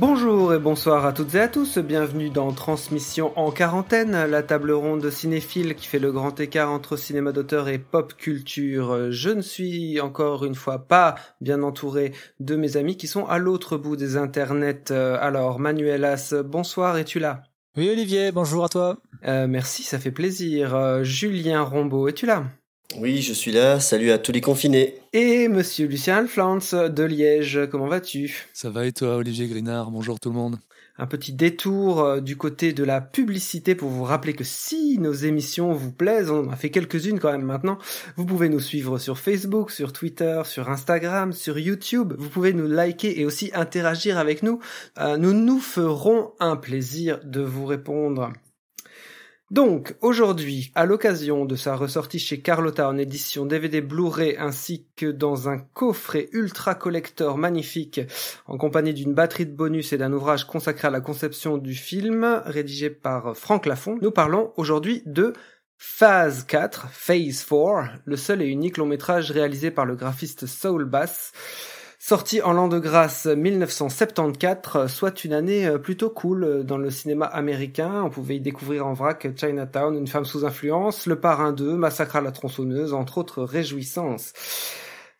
Bonjour 0.00 0.54
et 0.54 0.58
bonsoir 0.58 1.04
à 1.04 1.12
toutes 1.12 1.34
et 1.34 1.40
à 1.40 1.48
tous, 1.48 1.76
bienvenue 1.76 2.30
dans 2.30 2.52
Transmission 2.52 3.38
en 3.38 3.50
quarantaine, 3.50 4.12
la 4.12 4.42
table 4.42 4.72
ronde 4.72 5.10
cinéphile 5.10 5.74
qui 5.74 5.86
fait 5.86 5.98
le 5.98 6.10
grand 6.10 6.40
écart 6.40 6.70
entre 6.70 6.96
cinéma 6.96 7.32
d'auteur 7.32 7.68
et 7.68 7.78
pop 7.78 8.14
culture. 8.16 9.12
Je 9.12 9.28
ne 9.28 9.42
suis 9.42 10.00
encore 10.00 10.46
une 10.46 10.54
fois 10.54 10.78
pas 10.88 11.16
bien 11.42 11.62
entouré 11.62 12.12
de 12.40 12.56
mes 12.56 12.78
amis 12.78 12.96
qui 12.96 13.08
sont 13.08 13.26
à 13.26 13.36
l'autre 13.36 13.76
bout 13.76 13.96
des 13.96 14.16
internets. 14.16 14.90
Alors 14.90 15.60
Manuelas, 15.60 16.32
bonsoir, 16.46 16.96
es-tu 16.96 17.18
là? 17.18 17.42
Oui 17.76 17.90
Olivier, 17.90 18.32
bonjour 18.32 18.64
à 18.64 18.70
toi. 18.70 18.96
Euh, 19.26 19.46
Merci, 19.46 19.82
ça 19.82 19.98
fait 19.98 20.12
plaisir. 20.12 20.74
Euh, 20.74 21.02
Julien 21.04 21.60
Rombaud, 21.60 22.08
es-tu 22.08 22.24
là? 22.24 22.44
Oui, 22.98 23.22
je 23.22 23.32
suis 23.32 23.52
là. 23.52 23.78
Salut 23.78 24.10
à 24.10 24.18
tous 24.18 24.32
les 24.32 24.40
confinés. 24.40 24.96
Et 25.12 25.48
Monsieur 25.48 25.86
Lucien 25.86 26.18
Alflans 26.18 26.58
de 26.72 27.02
Liège, 27.04 27.60
comment 27.70 27.86
vas-tu? 27.86 28.48
Ça 28.52 28.68
va 28.68 28.84
et 28.86 28.92
toi 28.92 29.16
Olivier 29.16 29.46
Grinard? 29.46 29.90
Bonjour 29.90 30.18
tout 30.18 30.28
le 30.30 30.34
monde. 30.34 30.58
un 30.98 31.06
petit 31.06 31.32
détour 31.32 32.00
euh, 32.00 32.20
du 32.20 32.36
côté 32.36 32.72
de 32.72 32.84
la 32.84 33.00
publicité 33.00 33.74
pour 33.74 33.88
vous 33.88 34.02
rappeler 34.04 34.34
que 34.34 34.44
si 34.44 34.98
nos 34.98 35.12
émissions 35.12 35.72
vous 35.72 35.92
plaisent, 35.92 36.30
on 36.30 36.48
en 36.48 36.50
a 36.50 36.56
fait 36.56 36.70
quelques-unes 36.70 37.20
quand 37.20 37.32
même 37.32 37.44
maintenant, 37.44 37.78
vous 38.16 38.26
pouvez 38.26 38.48
nous 38.48 38.60
suivre 38.60 38.98
sur 38.98 39.18
Facebook, 39.18 39.70
sur 39.70 39.92
Twitter, 39.92 40.42
sur 40.44 40.68
Instagram, 40.68 41.32
sur 41.32 41.58
YouTube, 41.58 42.12
vous 42.18 42.28
pouvez 42.28 42.52
nous 42.52 42.66
liker 42.66 43.20
et 43.20 43.24
aussi 43.24 43.50
interagir 43.54 44.18
avec 44.18 44.42
nous. 44.42 44.60
Euh, 44.98 45.16
nous 45.16 45.32
nous 45.32 45.60
ferons 45.60 46.32
un 46.40 46.56
plaisir 46.56 47.20
de 47.24 47.40
vous 47.40 47.66
répondre. 47.66 48.32
Donc, 49.50 49.96
aujourd'hui, 50.00 50.70
à 50.76 50.86
l'occasion 50.86 51.44
de 51.44 51.56
sa 51.56 51.74
ressortie 51.74 52.20
chez 52.20 52.40
Carlotta 52.40 52.88
en 52.88 52.96
édition 52.96 53.46
DVD 53.46 53.80
Blu-ray 53.80 54.36
ainsi 54.38 54.86
que 54.94 55.06
dans 55.06 55.48
un 55.48 55.58
coffret 55.58 56.28
ultra 56.30 56.76
collector 56.76 57.36
magnifique 57.36 58.00
en 58.46 58.56
compagnie 58.58 58.94
d'une 58.94 59.12
batterie 59.12 59.46
de 59.46 59.52
bonus 59.52 59.92
et 59.92 59.98
d'un 59.98 60.12
ouvrage 60.12 60.46
consacré 60.46 60.86
à 60.86 60.92
la 60.92 61.00
conception 61.00 61.58
du 61.58 61.74
film 61.74 62.42
rédigé 62.44 62.90
par 62.90 63.36
Franck 63.36 63.66
Lafont, 63.66 63.98
nous 64.00 64.12
parlons 64.12 64.52
aujourd'hui 64.56 65.02
de 65.04 65.32
Phase 65.78 66.44
4, 66.44 66.88
Phase 66.92 67.44
4, 67.44 68.02
le 68.04 68.16
seul 68.16 68.42
et 68.42 68.46
unique 68.46 68.76
long 68.76 68.86
métrage 68.86 69.32
réalisé 69.32 69.72
par 69.72 69.84
le 69.84 69.96
graphiste 69.96 70.46
Saul 70.46 70.84
Bass, 70.84 71.32
sorti 72.10 72.42
en 72.42 72.52
l'an 72.52 72.66
de 72.66 72.80
grâce 72.80 73.26
1974, 73.26 74.90
soit 74.90 75.22
une 75.22 75.32
année 75.32 75.68
euh, 75.68 75.78
plutôt 75.78 76.10
cool 76.10 76.64
dans 76.64 76.76
le 76.76 76.90
cinéma 76.90 77.26
américain. 77.26 78.02
On 78.02 78.10
pouvait 78.10 78.34
y 78.34 78.40
découvrir 78.40 78.84
en 78.84 78.94
vrac 78.94 79.28
Chinatown, 79.36 79.96
Une 79.96 80.08
femme 80.08 80.24
sous 80.24 80.44
influence, 80.44 81.06
Le 81.06 81.20
Parrain 81.20 81.52
2, 81.52 81.76
Massacre 81.76 82.16
à 82.16 82.20
la 82.20 82.32
tronçonneuse, 82.32 82.94
entre 82.94 83.18
autres 83.18 83.44
réjouissances. 83.44 84.32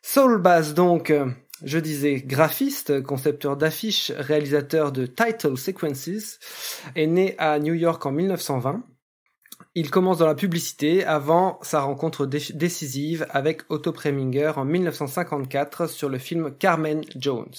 Saul 0.01 0.41
Bass 0.41 0.73
donc, 0.73 1.11
euh, 1.11 1.27
je 1.63 1.79
disais 1.79 2.15
graphiste, 2.15 3.01
concepteur 3.01 3.55
d'affiches, 3.55 4.11
réalisateur 4.17 4.91
de 4.91 5.05
title 5.05 5.57
sequences, 5.57 6.39
est 6.97 7.07
né 7.07 7.35
à 7.37 7.57
New 7.59 7.73
York 7.73 8.05
en 8.05 8.11
1920. 8.11 8.83
Il 9.73 9.89
commence 9.89 10.17
dans 10.17 10.27
la 10.27 10.35
publicité 10.35 11.05
avant 11.05 11.57
sa 11.61 11.79
rencontre 11.81 12.25
dé- 12.25 12.43
décisive 12.53 13.25
avec 13.29 13.61
Otto 13.69 13.93
Preminger 13.93 14.51
en 14.57 14.65
1954 14.65 15.87
sur 15.87 16.09
le 16.09 16.17
film 16.17 16.51
Carmen 16.57 17.01
Jones. 17.15 17.53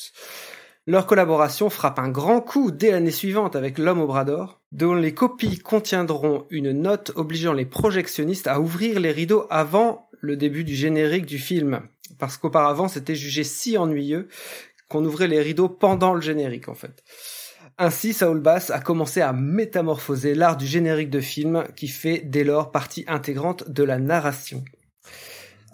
Leur 0.86 1.06
collaboration 1.06 1.70
frappe 1.70 1.98
un 1.98 2.10
grand 2.10 2.40
coup 2.42 2.70
dès 2.70 2.90
l'année 2.90 3.12
suivante 3.12 3.56
avec 3.56 3.78
L'homme 3.78 4.00
au 4.00 4.06
bras 4.06 4.24
d'or, 4.24 4.60
dont 4.72 4.94
les 4.94 5.14
copies 5.14 5.58
contiendront 5.58 6.44
une 6.50 6.72
note 6.72 7.12
obligeant 7.14 7.54
les 7.54 7.64
projectionnistes 7.64 8.46
à 8.48 8.60
ouvrir 8.60 9.00
les 9.00 9.12
rideaux 9.12 9.46
avant 9.48 10.10
le 10.20 10.36
début 10.36 10.64
du 10.64 10.74
générique 10.74 11.24
du 11.24 11.38
film, 11.38 11.80
parce 12.18 12.36
qu'auparavant 12.36 12.88
c'était 12.88 13.14
jugé 13.14 13.42
si 13.42 13.78
ennuyeux 13.78 14.28
qu'on 14.88 15.04
ouvrait 15.04 15.28
les 15.28 15.40
rideaux 15.40 15.68
pendant 15.68 16.12
le 16.14 16.20
générique 16.20 16.68
en 16.68 16.74
fait. 16.74 17.02
Ainsi, 17.78 18.12
Saul 18.12 18.40
Bass 18.40 18.70
a 18.70 18.80
commencé 18.80 19.20
à 19.20 19.32
métamorphoser 19.32 20.34
l'art 20.34 20.56
du 20.56 20.66
générique 20.66 21.10
de 21.10 21.20
film 21.20 21.64
qui 21.74 21.88
fait 21.88 22.20
dès 22.24 22.44
lors 22.44 22.70
partie 22.70 23.04
intégrante 23.08 23.70
de 23.70 23.82
la 23.82 23.98
narration. 23.98 24.64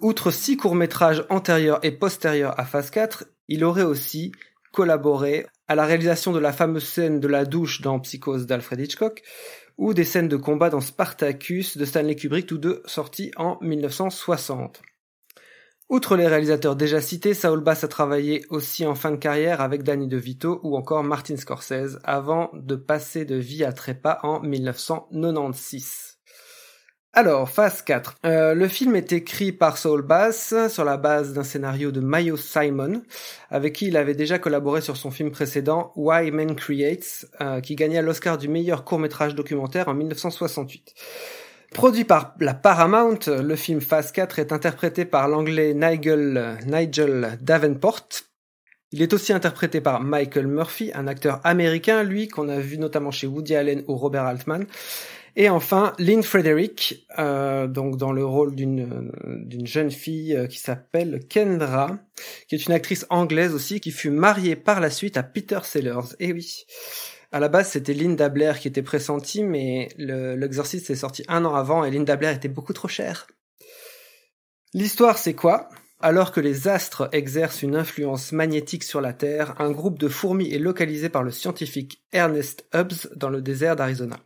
Outre 0.01 0.31
six 0.31 0.55
courts-métrages 0.55 1.25
antérieurs 1.29 1.79
et 1.83 1.91
postérieurs 1.91 2.57
à 2.57 2.65
Phase 2.65 2.89
4, 2.89 3.25
il 3.49 3.65
aurait 3.65 3.83
aussi 3.83 4.31
collaboré 4.71 5.45
à 5.67 5.75
la 5.75 5.85
réalisation 5.85 6.31
de 6.31 6.39
la 6.39 6.53
fameuse 6.53 6.87
scène 6.87 7.19
de 7.19 7.27
la 7.27 7.43
douche 7.43 7.81
dans 7.81 7.99
Psychose 7.99 8.45
d'Alfred 8.45 8.79
Hitchcock 8.79 9.21
ou 9.77 9.93
des 9.93 10.03
scènes 10.03 10.27
de 10.27 10.37
combat 10.37 10.69
dans 10.69 10.81
Spartacus 10.81 11.77
de 11.77 11.85
Stanley 11.85 12.15
Kubrick, 12.15 12.47
tous 12.47 12.57
deux 12.57 12.81
sortis 12.85 13.31
en 13.35 13.57
1960. 13.61 14.81
Outre 15.89 16.15
les 16.15 16.27
réalisateurs 16.27 16.75
déjà 16.75 17.01
cités, 17.01 17.33
Saul 17.33 17.61
Bass 17.61 17.83
a 17.83 17.87
travaillé 17.87 18.45
aussi 18.51 18.85
en 18.85 18.93
fin 18.93 19.09
de 19.09 19.15
carrière 19.15 19.59
avec 19.59 19.81
Danny 19.81 20.07
DeVito 20.07 20.59
ou 20.61 20.77
encore 20.77 21.03
Martin 21.03 21.35
Scorsese 21.35 21.97
avant 22.03 22.51
de 22.53 22.75
passer 22.75 23.25
de 23.25 23.35
vie 23.35 23.63
à 23.63 23.73
trépas 23.73 24.19
en 24.21 24.39
1996. 24.39 26.19
Alors, 27.11 27.49
phase 27.49 27.81
4. 27.81 28.17
Euh, 28.23 28.53
le 28.53 28.67
film 28.67 28.95
est 28.95 29.13
écrit 29.13 29.51
par 29.51 29.79
Saul 29.79 30.03
Bass 30.03 30.53
sur 30.69 30.85
la 30.85 30.97
base 30.97 31.33
d'un 31.33 31.43
scénario 31.43 31.91
de 31.91 32.01
Mayo 32.01 32.37
Simon, 32.37 33.01
avec 33.49 33.73
qui 33.73 33.87
il 33.87 33.97
avait 33.97 34.13
déjà 34.13 34.37
collaboré 34.37 34.81
sur 34.81 34.95
son 34.95 35.09
film 35.09 35.31
précédent 35.31 35.91
Why 35.95 36.29
Men 36.29 36.55
Creates, 36.55 37.25
euh, 37.41 37.61
qui 37.61 37.75
gagna 37.75 38.03
l'Oscar 38.03 38.37
du 38.37 38.47
meilleur 38.47 38.85
court-métrage 38.85 39.33
documentaire 39.33 39.87
en 39.87 39.95
1968. 39.95 40.93
Produit 41.71 42.03
par 42.03 42.35
la 42.39 42.55
Paramount, 42.55 43.19
le 43.27 43.55
film 43.55 43.79
Phase 43.79 44.11
4 44.11 44.39
est 44.39 44.51
interprété 44.51 45.05
par 45.05 45.27
l'anglais 45.27 45.73
Nigel, 45.75 47.37
Davenport. 47.41 48.07
Il 48.91 49.03
est 49.03 49.13
aussi 49.13 49.33
interprété 49.33 49.81
par 49.81 50.01
Michael 50.01 50.47
Murphy, 50.47 50.91
un 50.95 51.05
acteur 51.05 51.39
américain, 51.43 52.03
lui, 52.03 52.27
qu'on 52.27 52.49
a 52.49 52.59
vu 52.59 52.79
notamment 52.79 53.11
chez 53.11 53.27
Woody 53.27 53.55
Allen 53.55 53.83
ou 53.87 53.95
Robert 53.95 54.25
Altman. 54.25 54.65
Et 55.35 55.47
enfin, 55.47 55.93
Lynn 55.99 56.23
Frederick, 56.23 57.05
euh, 57.19 57.67
donc 57.67 57.97
dans 57.97 58.11
le 58.11 58.25
rôle 58.25 58.55
d'une 58.55 59.11
d'une 59.45 59.67
jeune 59.67 59.91
fille 59.91 60.35
euh, 60.35 60.47
qui 60.47 60.57
s'appelle 60.57 61.21
Kendra, 61.29 61.99
qui 62.47 62.55
est 62.55 62.65
une 62.65 62.73
actrice 62.73 63.05
anglaise 63.11 63.53
aussi, 63.53 63.79
qui 63.79 63.91
fut 63.91 64.09
mariée 64.09 64.55
par 64.55 64.79
la 64.79 64.89
suite 64.89 65.17
à 65.17 65.23
Peter 65.23 65.59
Sellers. 65.63 66.15
Et 66.19 66.33
oui. 66.33 66.65
À 67.31 67.39
la 67.39 67.47
base, 67.47 67.69
c'était 67.69 67.93
Linda 67.93 68.27
Blair 68.29 68.59
qui 68.59 68.67
était 68.67 68.81
pressentie, 68.81 69.43
mais 69.43 69.89
le- 69.97 70.35
l'exorciste 70.35 70.89
est 70.89 70.95
sorti 70.95 71.23
un 71.27 71.45
an 71.45 71.53
avant 71.53 71.83
et 71.83 71.91
Linda 71.91 72.15
Blair 72.15 72.35
était 72.35 72.47
beaucoup 72.47 72.73
trop 72.73 72.87
chère. 72.87 73.27
L'histoire, 74.73 75.17
c'est 75.17 75.35
quoi? 75.35 75.69
Alors 76.01 76.31
que 76.31 76.39
les 76.39 76.69
astres 76.69 77.09
exercent 77.11 77.61
une 77.61 77.75
influence 77.75 78.31
magnétique 78.31 78.85
sur 78.85 79.01
la 79.01 79.11
Terre, 79.11 79.53
un 79.59 79.69
groupe 79.69 79.99
de 79.99 80.07
fourmis 80.07 80.53
est 80.53 80.57
localisé 80.57 81.09
par 81.09 81.23
le 81.23 81.31
scientifique 81.31 82.01
Ernest 82.13 82.65
Hubbs 82.73 83.09
dans 83.17 83.29
le 83.29 83.41
désert 83.41 83.75
d'Arizona. 83.75 84.17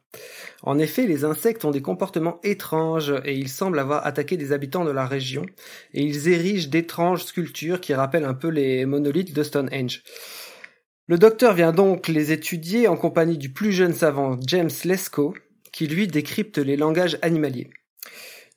En 0.62 0.78
effet, 0.78 1.08
les 1.08 1.26
insectes 1.26 1.66
ont 1.66 1.72
des 1.72 1.82
comportements 1.82 2.40
étranges 2.44 3.16
et 3.26 3.34
ils 3.34 3.50
semblent 3.50 3.80
avoir 3.80 4.06
attaqué 4.06 4.38
des 4.38 4.52
habitants 4.52 4.86
de 4.86 4.92
la 4.92 5.08
région, 5.08 5.48
et 5.94 6.04
ils 6.04 6.30
érigent 6.30 6.70
d'étranges 6.70 7.24
sculptures 7.24 7.82
qui 7.82 7.96
rappellent 7.96 8.26
un 8.26 8.36
peu 8.36 8.50
les 8.50 8.86
monolithes 8.86 9.34
de 9.34 9.42
Stonehenge. 9.42 10.04
Le 11.08 11.18
docteur 11.18 11.54
vient 11.54 11.74
donc 11.74 12.08
les 12.08 12.32
étudier 12.32 12.88
en 12.88 12.96
compagnie 12.96 13.38
du 13.38 13.50
plus 13.50 13.74
jeune 13.74 13.94
savant 13.94 14.40
James 14.48 14.70
Lesko, 14.86 15.34
qui 15.74 15.88
lui 15.88 16.08
décrypte 16.08 16.58
les 16.60 16.78
langages 16.78 17.20
animaliers. 17.22 17.70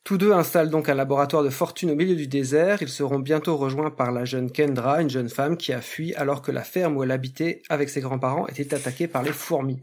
Tous 0.05 0.17
deux 0.17 0.31
installent 0.31 0.71
donc 0.71 0.89
un 0.89 0.95
laboratoire 0.95 1.43
de 1.43 1.51
fortune 1.51 1.91
au 1.91 1.97
milieu 1.97 2.15
du 2.15 2.29
désert. 2.29 2.83
Ils 2.83 2.89
seront 2.89 3.19
bientôt 3.19 3.57
rejoints 3.57 3.91
par 3.91 4.13
la 4.13 4.25
jeune 4.25 4.53
Kendra, 4.53 5.03
une 5.03 5.11
jeune 5.11 5.29
femme 5.29 5.57
qui 5.57 5.73
a 5.73 5.81
fui 5.81 6.15
alors 6.15 6.41
que 6.41 6.53
la 6.53 6.63
ferme 6.63 6.97
où 6.97 7.03
elle 7.03 7.11
habitait 7.11 7.63
avec 7.69 7.89
ses 7.89 8.01
grands-parents 8.01 8.47
était 8.47 8.75
attaquée 8.75 9.09
par 9.09 9.25
les 9.25 9.33
fourmis. 9.33 9.83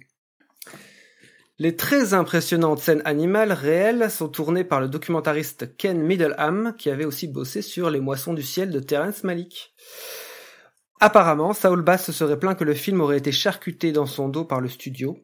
Les 1.60 1.76
très 1.76 2.14
impressionnantes 2.14 2.80
scènes 2.80 3.02
animales 3.04 3.52
réelles 3.52 4.10
sont 4.10 4.30
tournées 4.30 4.64
par 4.64 4.80
le 4.80 4.88
documentariste 4.88 5.76
Ken 5.76 6.02
Middleham, 6.02 6.74
qui 6.78 6.90
avait 6.90 7.04
aussi 7.04 7.28
bossé 7.28 7.62
sur 7.62 7.90
Les 7.90 8.00
Moissons 8.00 8.34
du 8.34 8.44
ciel 8.44 8.72
de 8.72 8.80
Terrence 8.80 9.26
Malick. 9.26 9.74
Apparemment, 11.06 11.52
Saul 11.52 11.82
Bass 11.82 12.06
se 12.06 12.14
serait 12.14 12.40
plaint 12.40 12.58
que 12.58 12.64
le 12.64 12.74
film 12.74 13.02
aurait 13.02 13.18
été 13.18 13.34
charcuté 13.34 13.92
dans 13.92 14.06
son 14.06 14.30
dos 14.30 14.46
par 14.46 14.62
le 14.62 14.70
studio. 14.70 15.18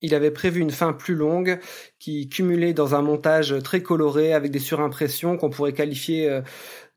Il 0.00 0.12
avait 0.12 0.32
prévu 0.32 0.60
une 0.60 0.72
fin 0.72 0.92
plus 0.92 1.14
longue, 1.14 1.60
qui 2.00 2.28
cumulait 2.28 2.72
dans 2.72 2.96
un 2.96 3.02
montage 3.02 3.54
très 3.62 3.80
coloré 3.80 4.32
avec 4.32 4.50
des 4.50 4.58
surimpressions 4.58 5.36
qu'on 5.36 5.50
pourrait 5.50 5.72
qualifier 5.72 6.28
euh, 6.28 6.40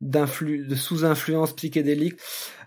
de 0.02 0.74
sous-influence 0.74 1.56
psychédélique. 1.56 2.20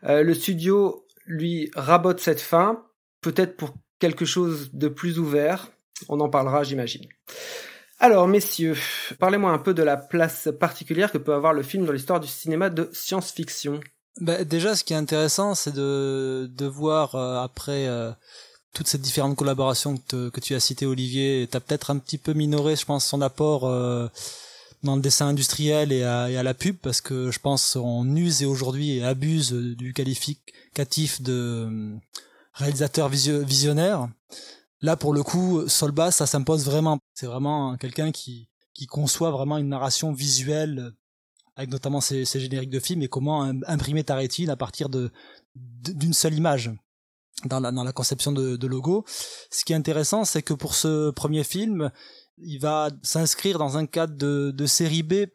Euh, 0.05 0.23
le 0.23 0.35
studio 0.35 1.05
lui 1.26 1.73
rabote 1.75 2.20
cette 2.20 2.41
fin, 2.41 2.85
peut-être 3.20 3.56
pour 3.56 3.75
quelque 3.99 4.26
chose 4.26 4.70
de 4.73 4.87
plus 4.87 5.19
ouvert. 5.19 5.73
On 6.08 6.20
en 6.20 6.29
parlera, 6.29 6.62
j'imagine. 6.62 7.08
Alors, 7.99 8.29
messieurs, 8.29 8.76
parlez-moi 9.19 9.50
un 9.50 9.58
peu 9.58 9.75
de 9.75 9.82
la 9.82 9.97
place 9.97 10.49
particulière 10.61 11.11
que 11.11 11.19
peut 11.19 11.35
avoir 11.35 11.55
le 11.55 11.64
film 11.64 11.87
dans 11.87 11.93
l'histoire 11.93 12.20
du 12.20 12.29
cinéma 12.29 12.70
de 12.70 12.88
science-fiction. 12.93 13.81
Bah, 14.21 14.45
Déjà, 14.45 14.75
ce 14.75 14.85
qui 14.85 14.93
est 14.93 14.97
intéressant, 14.97 15.55
c'est 15.55 15.75
de, 15.75 16.51
de 16.53 16.67
voir 16.67 17.15
après 17.15 17.89
toutes 18.75 18.89
ces 18.89 18.99
différentes 18.99 19.37
collaborations 19.37 19.97
que, 19.97 20.29
que 20.29 20.41
tu 20.41 20.55
as 20.55 20.61
citées, 20.61 20.87
Olivier. 20.87 21.49
Tu 21.51 21.57
as 21.57 21.61
peut-être 21.61 21.91
un 21.91 21.99
petit 21.99 22.19
peu 22.19 22.33
minoré, 22.33 22.77
je 22.77 22.85
pense, 22.85 23.05
son 23.05 23.21
apport 23.21 23.69
dans 24.83 24.97
le 24.97 25.03
dessin 25.03 25.29
industriel 25.29 25.93
et 25.93 26.05
à, 26.05 26.31
et 26.31 26.37
à, 26.37 26.43
la 26.43 26.55
pub 26.55 26.77
parce 26.77 27.01
que 27.01 27.31
je 27.31 27.39
pense 27.39 27.77
on 27.77 28.17
use 28.17 28.43
et 28.43 28.47
aujourd'hui 28.47 29.03
abuse 29.03 29.53
du 29.53 29.93
qualificatif 29.93 31.21
de 31.23 31.99
réalisateur 32.55 33.09
visionnaire. 33.09 34.09
Là, 34.83 34.97
pour 34.97 35.12
le 35.12 35.23
coup, 35.23 35.69
Solbas, 35.69 36.12
ça 36.12 36.27
s'impose 36.27 36.65
vraiment. 36.65 36.99
C'est 37.15 37.27
vraiment 37.27 37.77
quelqu'un 37.77 38.12
qui, 38.12 38.49
qui 38.73 38.87
conçoit 38.87 39.31
vraiment 39.31 39.59
une 39.59 39.69
narration 39.69 40.12
visuelle 40.12 40.93
avec 41.61 41.71
notamment 41.71 42.01
ses 42.01 42.25
génériques 42.25 42.71
de 42.71 42.81
films 42.81 43.03
et 43.03 43.09
comment 43.09 43.43
imprimer 43.67 44.03
ta 44.03 44.15
rétine 44.15 44.49
à 44.49 44.57
partir 44.57 44.89
de 44.89 45.11
d'une 45.55 46.15
seule 46.15 46.33
image 46.35 46.71
dans 47.45 47.61
la, 47.61 47.93
conception 47.93 48.33
de, 48.33 48.67
logo. 48.67 49.05
Ce 49.51 49.65
qui 49.65 49.73
est 49.73 49.77
intéressant, 49.77 50.25
c'est 50.25 50.43
que 50.43 50.55
pour 50.55 50.75
ce 50.75 51.11
premier 51.11 51.45
film, 51.45 51.91
il 52.39 52.59
va 52.59 52.91
s'inscrire 53.03 53.59
dans 53.59 53.77
un 53.77 53.87
cadre 53.87 54.15
de, 54.15 54.67
série 54.67 55.03
B 55.03 55.27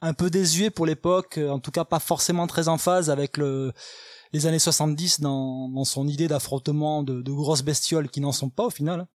un 0.00 0.14
peu 0.14 0.30
désuet 0.30 0.70
pour 0.70 0.86
l'époque, 0.86 1.38
en 1.38 1.58
tout 1.58 1.70
cas 1.70 1.84
pas 1.84 2.00
forcément 2.00 2.46
très 2.46 2.68
en 2.68 2.78
phase 2.78 3.10
avec 3.10 3.36
le, 3.36 3.72
les 4.32 4.46
années 4.46 4.58
70 4.58 5.20
dans, 5.20 5.68
dans 5.68 5.84
son 5.84 6.08
idée 6.08 6.28
d'affrontement 6.28 7.02
de, 7.02 7.20
de, 7.20 7.32
grosses 7.32 7.62
bestioles 7.62 8.08
qui 8.08 8.20
n'en 8.20 8.32
sont 8.32 8.50
pas 8.50 8.64
au 8.64 8.70
final, 8.70 9.06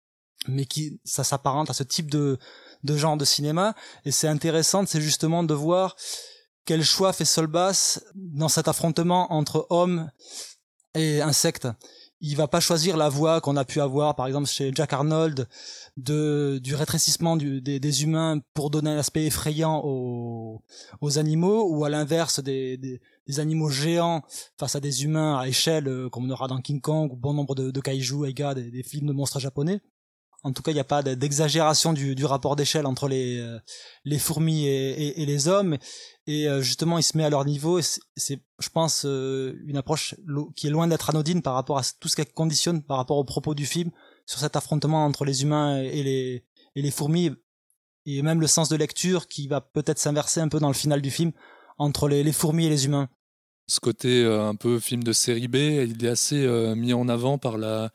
mais 0.49 0.67
qui 0.67 1.01
ça 1.05 1.25
s'apparente 1.25 1.71
à 1.71 1.75
ce 1.75 1.83
type 1.83 2.11
de, 2.11 2.39
de 2.87 2.97
genre 2.97 3.17
de 3.17 3.25
cinéma. 3.25 3.75
Et 4.05 4.13
c'est 4.13 4.29
intéressant, 4.29 4.87
c'est 4.87 5.01
justement 5.01 5.43
de 5.43 5.55
voir 5.55 5.97
quel 6.65 6.83
choix 6.83 7.13
fait 7.13 7.25
Solbass 7.25 8.03
dans 8.15 8.49
cet 8.49 8.69
affrontement 8.69 9.33
entre 9.33 9.67
hommes 9.71 10.11
et 10.95 11.21
insectes 11.21 11.69
il 12.21 12.37
va 12.37 12.49
pas 12.49 12.61
choisir 12.61 12.97
la 12.97 13.09
voie 13.09 13.41
qu'on 13.41 13.57
a 13.57 13.65
pu 13.65 13.81
avoir 13.81 14.17
par 14.17 14.27
exemple 14.27 14.49
chez 14.49 14.73
Jack 14.75 14.93
Arnold 14.93 15.49
du 15.97 16.75
rétrécissement 16.75 17.37
des, 17.37 18.03
humains 18.03 18.41
pour 18.55 18.71
donner 18.71 18.91
un 18.91 18.99
aspect 18.99 19.27
effrayant 19.27 19.83
aux, 19.85 20.63
aux 21.01 21.19
animaux 21.19 21.69
ou 21.71 21.85
à 21.85 21.91
l'inverse 21.91 22.41
des, 22.41 23.01
animaux 23.39 23.71
géants 23.71 24.23
face 24.59 24.77
à 24.77 24.81
des 24.81 25.05
humains 25.05 25.39
à 25.39 25.49
échelle 25.49 25.89
euh, 25.89 26.09
comme 26.09 26.27
on 26.27 26.31
aura 26.31 26.49
dans 26.49 26.61
King 26.61 26.81
Kong 26.81 27.13
ou 27.13 27.17
bon 27.17 27.35
nombre 27.35 27.55
de, 27.55 27.81
kaiju 27.81 28.33
des 28.33 28.83
films 28.83 29.09
de 29.09 29.13
monstres 29.13 29.41
japonais 29.41 29.81
en 30.47 30.53
tout 30.53 30.63
cas, 30.63 30.71
il 30.71 30.75
n'y 30.75 30.81
a 30.81 30.85
pas 30.85 31.03
d'exagération 31.03 31.93
du, 31.93 32.25
rapport 32.25 32.55
d'échelle 32.55 32.87
entre 32.87 33.09
les, 33.09 33.41
euh, 33.41 34.19
fourmis 34.19 34.69
et, 34.69 35.27
les 35.27 35.49
hommes. 35.49 35.77
Et 36.29 36.49
euh, 36.49 36.61
justement 36.61 36.99
il 36.99 37.03
se 37.03 37.17
met 37.17 37.25
à 37.25 37.31
leur 37.31 37.45
niveau 37.45 37.81
c'est 37.81 38.41
je 38.59 38.69
pense 38.69 39.05
euh, 39.07 39.57
une 39.67 39.77
approche 39.77 40.15
qui 40.57 40.67
est 40.67 40.71
loin 40.71 40.89
d'être 40.89 41.11
anodine 41.11 41.41
par 41.41 41.55
rapport 41.55 41.79
à 41.79 41.83
tout 42.01 42.09
ce 42.09 42.17
qu'elle 42.17 42.33
conditionne 42.33 42.83
par 42.83 42.97
rapport 42.97 43.17
au 43.17 43.25
propos 43.25 43.55
du 43.55 43.65
film 43.65 43.91
sur 44.25 44.41
cet 44.41 44.57
affrontement 44.57 45.05
entre 45.05 45.25
les 45.25 45.43
humains 45.43 45.83
et 45.83 46.43
les 46.75 46.91
fourmis. 46.91 47.31
Et 48.07 48.23
même 48.23 48.41
le 48.41 48.47
sens 48.47 48.69
de 48.69 48.77
lecture 48.77 49.27
qui 49.27 49.49
va 49.49 49.61
peut-être 49.61 49.99
s'inverser 49.99 50.41
un 50.41 50.49
peu 50.49 50.61
dans 50.61 50.69
le 50.69 50.75
final 50.75 51.03
du 51.03 51.11
film 51.11 51.33
entre 51.77 52.09
les, 52.09 52.33
fourmis 52.33 52.67
et 52.67 52.71
les 52.71 52.87
humains. 52.87 53.09
Ce 53.67 53.81
côté 53.81 54.25
un 54.25 54.55
peu 54.55 54.79
film 54.79 55.03
de 55.03 55.13
série 55.13 55.49
B 55.49 55.57
il 55.57 56.05
est 56.05 56.09
assez 56.09 56.47
mis 56.77 56.93
en 56.93 57.09
avant 57.09 57.37
par 57.37 57.59
la 57.59 57.91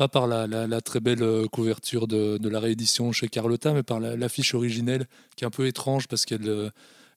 pas 0.00 0.08
par 0.08 0.26
la, 0.26 0.46
la, 0.46 0.66
la, 0.66 0.80
très 0.80 1.00
belle 1.00 1.22
couverture 1.52 2.08
de, 2.08 2.38
de, 2.38 2.48
la 2.48 2.58
réédition 2.58 3.12
chez 3.12 3.28
Carlotta, 3.28 3.74
mais 3.74 3.82
par 3.82 4.00
l'affiche 4.00 4.54
originelle, 4.54 5.06
qui 5.36 5.44
est 5.44 5.46
un 5.46 5.50
peu 5.50 5.66
étrange 5.66 6.08
parce 6.08 6.24
qu'elle 6.24 6.72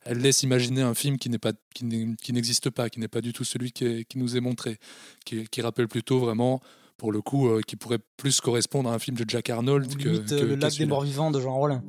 elle 0.06 0.18
laisse 0.18 0.44
imaginer 0.44 0.81
un 0.81 0.94
film 0.94 1.18
qui 1.18 1.30
n'est 1.30 1.38
pas 1.38 1.53
qui 1.74 1.85
n'existe 1.85 2.69
pas, 2.69 2.89
qui 2.89 3.00
n'est 3.00 3.07
pas 3.07 3.21
du 3.21 3.31
tout 3.31 3.45
celui 3.45 3.71
qui, 3.71 4.03
qui 4.03 4.18
nous 4.18 4.35
est 4.35 4.41
montré, 4.41 4.80
qui, 5.24 5.47
qui, 5.47 5.62
rappelle 5.62 5.88
plutôt 5.88 6.19
vraiment 6.19 6.62
pour 6.97 7.13
le 7.13 7.21
coup 7.21 7.47
euh, 7.47 7.62
qui 7.65 7.77
pourrait 7.77 8.00
plus 8.18 8.41
correspondre 8.41 8.89
à 8.89 8.94
un 8.94 9.00
film 9.00 9.15
de 9.15 9.24
Jack 9.25 9.50
Arnold 9.50 9.95
que, 9.95 10.18
que, 10.18 10.44
le 10.44 10.56
lac 10.56 10.77
des 10.77 10.85
morts 10.85 11.03
vivants 11.03 11.31
de 11.31 11.39
Jean 11.39 11.56
Rollin. 11.56 11.81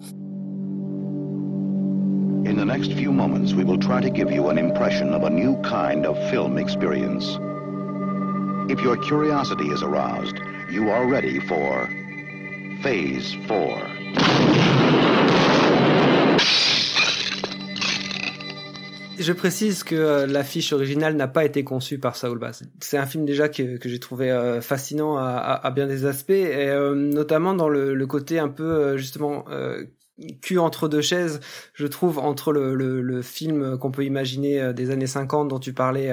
In 2.47 2.57
the 2.57 2.65
next 2.65 2.93
few 2.93 3.11
moments, 3.11 3.53
we 3.55 3.65
will 3.65 3.81
try 3.81 4.01
to 4.01 4.15
give 4.15 4.31
you 4.31 4.49
an 4.49 4.59
impression 4.59 5.13
of 5.13 5.25
a 5.25 5.31
new 5.31 5.57
kind 5.63 6.07
of 6.07 6.17
film 6.31 6.57
experience. 6.57 7.41
If 8.69 8.81
your 8.81 8.97
curiosity 8.97 9.71
is 9.71 9.83
aroused, 9.83 10.37
you 10.71 10.91
are 10.91 11.07
ready 11.07 11.41
for 11.41 11.89
Phase 12.83 13.37
4. 13.47 13.95
Je 19.19 19.33
précise 19.33 19.85
que 19.85 19.95
euh, 19.95 20.27
l'affiche 20.27 20.73
originale 20.73 21.15
n'a 21.17 21.29
pas 21.29 21.45
été 21.45 21.65
conçue 21.65 21.99
par 21.99 22.17
Saul 22.17 22.39
Bass. 22.39 22.63
C'est 22.81 22.99
un 22.99 23.07
film 23.07 23.25
déjà 23.25 23.49
que, 23.49 23.77
que 23.77 23.89
j'ai 23.89 24.01
trouvé 24.01 24.31
euh, 24.31 24.61
fascinant 24.61 25.17
à, 25.17 25.71
bien 25.75 25.87
des 25.87 26.05
aspects, 26.05 26.31
euh, 26.33 26.95
notamment 26.95 27.55
dans 27.55 27.69
le, 27.69 28.07
côté 28.07 28.39
un 28.39 28.49
peu 28.49 28.97
justement 28.97 29.45
cul 30.43 30.59
entre 30.59 30.89
deux 30.89 31.01
chaises, 31.01 31.41
je 31.73 31.87
trouve, 31.87 32.19
entre 32.19 32.53
le, 32.53 32.75
le 32.75 33.23
film 33.23 33.79
qu'on 33.79 33.91
peut 33.91 34.05
imaginer 34.05 34.73
des 34.75 34.91
années 34.91 35.07
50 35.07 35.49
dont 35.49 35.59
tu 35.59 35.73
parlais, 35.73 36.13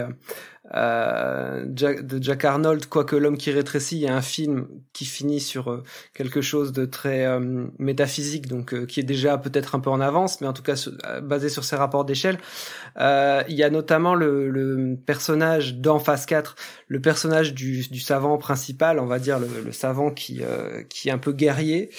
euh, 0.75 1.65
de 1.65 2.21
Jack 2.21 2.45
Arnold, 2.45 2.85
quoique 2.85 3.15
l'homme 3.15 3.37
qui 3.37 3.51
rétrécit, 3.51 3.97
il 3.97 4.01
y 4.01 4.07
a 4.07 4.15
un 4.15 4.21
film 4.21 4.67
qui 4.93 5.05
finit 5.05 5.39
sur 5.39 5.69
euh, 5.69 5.83
quelque 6.13 6.41
chose 6.41 6.71
de 6.71 6.85
très 6.85 7.25
euh, 7.25 7.65
métaphysique, 7.77 8.47
donc 8.47 8.73
euh, 8.73 8.85
qui 8.85 8.99
est 8.99 9.03
déjà 9.03 9.37
peut-être 9.37 9.75
un 9.75 9.79
peu 9.79 9.89
en 9.89 9.99
avance, 9.99 10.41
mais 10.41 10.47
en 10.47 10.53
tout 10.53 10.63
cas 10.63 10.75
basé 11.21 11.49
sur 11.49 11.63
ses 11.63 11.75
rapports 11.75 12.05
d'échelle. 12.05 12.37
il 12.97 13.55
y 13.55 13.63
a 13.63 13.69
notamment 13.69 14.15
le, 14.15 14.97
personnage 15.05 15.75
dans 15.75 15.99
Phase 15.99 16.25
4, 16.25 16.55
le 16.87 17.01
personnage 17.01 17.53
du, 17.53 17.87
du, 17.89 17.99
savant 17.99 18.37
principal, 18.37 18.99
on 18.99 19.05
va 19.05 19.19
dire 19.19 19.39
le, 19.39 19.47
le 19.63 19.71
savant 19.71 20.11
qui 20.11 20.41
qui 20.89 21.09
est 21.09 21.11
un 21.11 21.17
peu 21.17 21.31
guerrier, 21.31 21.89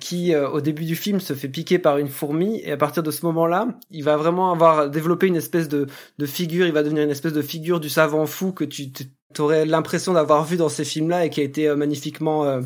qui 0.00 0.34
au 0.36 0.60
début 0.60 0.84
du 0.84 0.96
film 0.96 1.20
se 1.20 1.34
fait 1.34 1.48
piquer 1.48 1.78
par 1.78 1.98
une 1.98 2.08
fourmi, 2.08 2.60
et 2.64 2.72
à 2.72 2.76
partir 2.76 3.02
de 3.02 3.10
ce 3.10 3.24
moment-là, 3.26 3.68
il 3.90 4.04
va 4.04 4.16
vraiment 4.16 4.52
avoir 4.52 4.90
développé 4.90 5.26
une 5.26 5.36
espèce 5.36 5.68
de, 5.68 5.86
de 6.18 6.26
figure, 6.26 6.66
il 6.66 6.72
va 6.72 6.82
devenir 6.82 7.04
une 7.04 7.10
espèce 7.10 7.32
de 7.32 7.42
figure 7.42 7.80
du 7.80 7.88
savant 7.88 8.01
fou 8.26 8.52
que 8.52 8.64
tu 8.64 8.92
aurais 9.38 9.64
l'impression 9.64 10.12
d'avoir 10.12 10.44
vu 10.44 10.56
dans 10.56 10.68
ces 10.68 10.84
films-là 10.84 11.24
et 11.24 11.30
qui 11.30 11.40
a 11.40 11.44
été 11.44 11.68
euh, 11.68 11.76
magnifiquement 11.76 12.44
euh, 12.44 12.60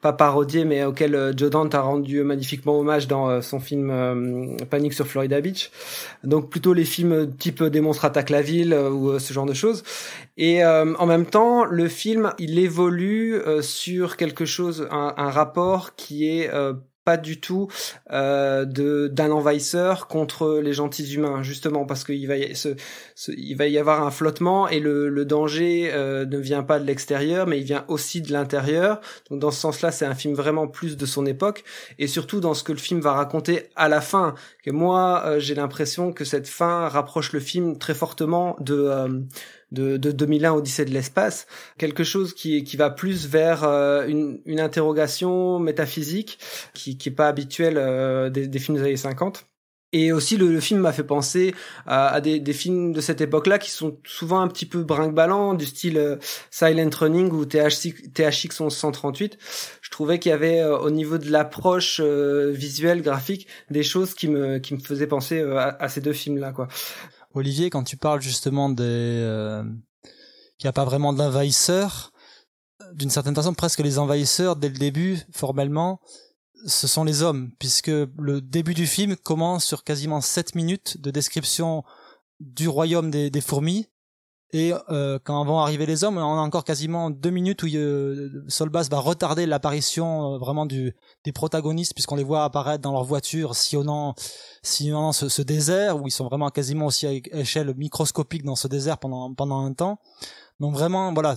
pas 0.00 0.12
parodié 0.12 0.64
mais 0.64 0.84
auquel 0.84 1.14
euh, 1.14 1.32
Joe 1.36 1.50
Dante 1.50 1.74
a 1.74 1.80
rendu 1.80 2.22
magnifiquement 2.22 2.78
hommage 2.78 3.08
dans 3.08 3.40
son 3.42 3.60
film 3.60 4.56
Panique 4.70 4.94
sur 4.94 5.06
Florida 5.06 5.40
Beach. 5.40 5.70
Donc 6.24 6.50
plutôt 6.50 6.72
les 6.72 6.84
films 6.84 7.34
type 7.36 7.62
Des 7.62 7.80
monstres 7.80 8.04
attaquent 8.04 8.30
la 8.30 8.42
ville 8.42 8.74
ou 8.74 9.18
ce 9.18 9.32
genre 9.32 9.46
de 9.46 9.54
choses. 9.54 9.82
Et 10.36 10.64
en 10.64 11.06
même 11.06 11.26
temps, 11.26 11.64
le 11.64 11.88
film 11.88 12.32
il 12.38 12.58
évolue 12.58 13.40
sur 13.60 14.16
quelque 14.16 14.44
chose, 14.44 14.86
un, 14.90 15.14
un 15.16 15.30
rapport 15.30 15.94
qui 15.94 16.28
est 16.28 16.50
pas 17.08 17.16
du 17.16 17.40
tout 17.40 17.68
euh, 18.12 18.66
d'un 18.66 19.30
envahisseur 19.30 20.08
contre 20.08 20.58
les 20.62 20.74
gentils 20.74 21.14
humains 21.14 21.42
justement 21.42 21.86
parce 21.86 22.04
qu'il 22.04 22.28
va 22.28 22.36
y, 22.36 23.54
va 23.54 23.66
y 23.66 23.78
avoir 23.78 24.02
un 24.02 24.10
flottement 24.10 24.68
et 24.68 24.78
le, 24.78 25.08
le 25.08 25.24
danger 25.24 25.90
euh, 25.94 26.26
ne 26.26 26.36
vient 26.36 26.62
pas 26.62 26.78
de 26.78 26.84
l'extérieur 26.84 27.46
mais 27.46 27.60
il 27.60 27.64
vient 27.64 27.86
aussi 27.88 28.20
de 28.20 28.30
l'intérieur. 28.30 29.00
Donc 29.30 29.38
dans 29.38 29.50
ce 29.50 29.58
sens-là 29.58 29.90
c'est 29.90 30.04
un 30.04 30.14
film 30.14 30.34
vraiment 30.34 30.68
plus 30.68 30.98
de 30.98 31.06
son 31.06 31.24
époque. 31.24 31.64
Et 31.98 32.08
surtout 32.08 32.40
dans 32.40 32.52
ce 32.52 32.62
que 32.62 32.72
le 32.72 32.78
film 32.78 33.00
va 33.00 33.14
raconter 33.14 33.70
à 33.74 33.88
la 33.88 34.02
fin. 34.02 34.34
Que 34.62 34.70
moi 34.70 35.22
euh, 35.24 35.40
j'ai 35.40 35.54
l'impression 35.54 36.12
que 36.12 36.26
cette 36.26 36.46
fin 36.46 36.88
rapproche 36.90 37.32
le 37.32 37.40
film 37.40 37.78
très 37.78 37.94
fortement 37.94 38.54
de 38.60 39.24
de, 39.72 39.96
de 39.96 40.12
2001 40.12 40.52
Odyssée 40.52 40.84
de 40.84 40.90
l'espace, 40.90 41.46
quelque 41.78 42.04
chose 42.04 42.34
qui, 42.34 42.64
qui 42.64 42.76
va 42.76 42.90
plus 42.90 43.26
vers 43.26 43.64
euh, 43.64 44.06
une, 44.06 44.40
une 44.46 44.60
interrogation 44.60 45.58
métaphysique 45.58 46.38
qui, 46.74 46.96
qui 46.96 47.10
est 47.10 47.12
pas 47.12 47.28
habituelle 47.28 47.76
euh, 47.76 48.30
des, 48.30 48.48
des, 48.48 48.58
films 48.58 48.78
des 48.78 48.84
années 48.84 48.96
50. 48.96 49.46
Et 49.94 50.12
aussi, 50.12 50.36
le, 50.36 50.48
le 50.52 50.60
film 50.60 50.80
m'a 50.80 50.92
fait 50.92 51.02
penser 51.02 51.54
à, 51.86 52.08
à 52.08 52.20
des, 52.20 52.40
des, 52.40 52.52
films 52.52 52.92
de 52.92 53.00
cette 53.00 53.22
époque-là 53.22 53.58
qui 53.58 53.70
sont 53.70 53.96
souvent 54.04 54.40
un 54.40 54.48
petit 54.48 54.66
peu 54.66 54.82
brinque-ballant, 54.82 55.54
du 55.54 55.64
style 55.64 55.96
euh, 55.96 56.16
Silent 56.50 56.90
Running 56.94 57.30
ou 57.30 57.46
THX, 57.46 57.94
THX 58.12 58.60
1138. 58.60 59.38
Je 59.80 59.90
trouvais 59.90 60.18
qu'il 60.18 60.28
y 60.28 60.32
avait, 60.34 60.62
au 60.62 60.90
niveau 60.90 61.16
de 61.16 61.30
l'approche 61.30 62.00
visuelle, 62.00 63.00
graphique, 63.00 63.48
des 63.70 63.82
choses 63.82 64.12
qui 64.12 64.28
me, 64.28 64.58
qui 64.58 64.74
me 64.74 64.78
faisaient 64.78 65.06
penser 65.06 65.40
à, 65.40 65.74
à, 65.80 65.88
ces 65.88 66.02
deux 66.02 66.12
films-là, 66.12 66.52
quoi. 66.52 66.68
Olivier, 67.38 67.70
quand 67.70 67.84
tu 67.84 67.96
parles 67.96 68.20
justement 68.20 68.68
des 68.68 68.82
euh, 68.84 69.62
qu'il 70.58 70.66
n'y 70.66 70.70
a 70.70 70.72
pas 70.72 70.84
vraiment 70.84 71.12
d'envahisseurs, 71.12 72.12
d'une 72.92 73.10
certaine 73.10 73.34
façon, 73.34 73.54
presque 73.54 73.80
les 73.80 73.98
envahisseurs 73.98 74.56
dès 74.56 74.68
le 74.68 74.78
début, 74.78 75.18
formellement, 75.32 76.00
ce 76.66 76.86
sont 76.86 77.04
les 77.04 77.22
hommes, 77.22 77.52
puisque 77.58 77.88
le 77.88 78.40
début 78.40 78.74
du 78.74 78.86
film 78.86 79.16
commence 79.16 79.64
sur 79.64 79.84
quasiment 79.84 80.20
7 80.20 80.54
minutes 80.54 81.00
de 81.00 81.10
description 81.10 81.84
du 82.40 82.68
royaume 82.68 83.10
des, 83.10 83.30
des 83.30 83.40
fourmis, 83.40 83.88
Et 84.52 84.72
euh, 84.88 85.18
quand 85.22 85.44
vont 85.44 85.58
arriver 85.58 85.84
les 85.84 86.04
hommes, 86.04 86.16
on 86.16 86.20
a 86.20 86.40
encore 86.40 86.64
quasiment 86.64 87.10
deux 87.10 87.28
minutes 87.30 87.62
où 87.62 87.66
euh, 87.66 88.44
Solbass 88.48 88.88
va 88.88 88.98
retarder 88.98 89.44
l'apparition 89.44 90.34
euh, 90.34 90.38
vraiment 90.38 90.64
du, 90.64 90.96
des 91.24 91.32
protagonistes, 91.32 91.92
puisqu'on 91.94 92.16
les 92.16 92.24
voit 92.24 92.44
apparaître 92.44 92.80
dans 92.80 92.92
leur 92.92 93.04
voiture, 93.04 93.54
sillonnant, 93.54 94.14
sillonnant 94.62 95.12
ce, 95.12 95.28
ce, 95.28 95.42
désert, 95.42 96.00
où 96.00 96.06
ils 96.06 96.12
sont 96.12 96.24
vraiment 96.24 96.48
quasiment 96.48 96.86
aussi 96.86 97.06
à 97.06 97.12
échelle 97.36 97.74
microscopique 97.74 98.42
dans 98.42 98.56
ce 98.56 98.68
désert 98.68 98.96
pendant, 98.96 99.34
pendant 99.34 99.60
un 99.60 99.74
temps. 99.74 99.98
Donc 100.60 100.72
vraiment, 100.72 101.12
voilà, 101.12 101.36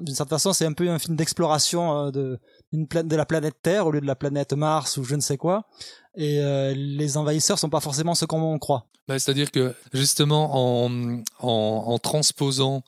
d'une 0.00 0.14
certaine 0.14 0.36
façon, 0.36 0.52
c'est 0.52 0.66
un 0.66 0.72
peu 0.72 0.88
un 0.88 0.98
film 0.98 1.16
d'exploration 1.16 2.06
euh, 2.06 2.10
de, 2.10 2.38
de 2.72 3.16
la 3.16 3.26
planète 3.26 3.56
Terre 3.62 3.86
au 3.86 3.90
lieu 3.90 4.00
de 4.00 4.06
la 4.06 4.16
planète 4.16 4.52
Mars 4.52 4.96
ou 4.96 5.04
je 5.04 5.14
ne 5.14 5.20
sais 5.20 5.36
quoi. 5.36 5.66
Et 6.18 6.40
euh, 6.40 6.74
les 6.74 7.16
envahisseurs 7.16 7.60
sont 7.60 7.70
pas 7.70 7.78
forcément 7.78 8.16
ce 8.16 8.24
qu'on 8.24 8.58
croit. 8.58 8.86
Bah, 9.06 9.20
C'est-à-dire 9.20 9.52
que 9.52 9.72
justement, 9.92 11.22
en, 11.38 11.98
transposant 12.00 12.82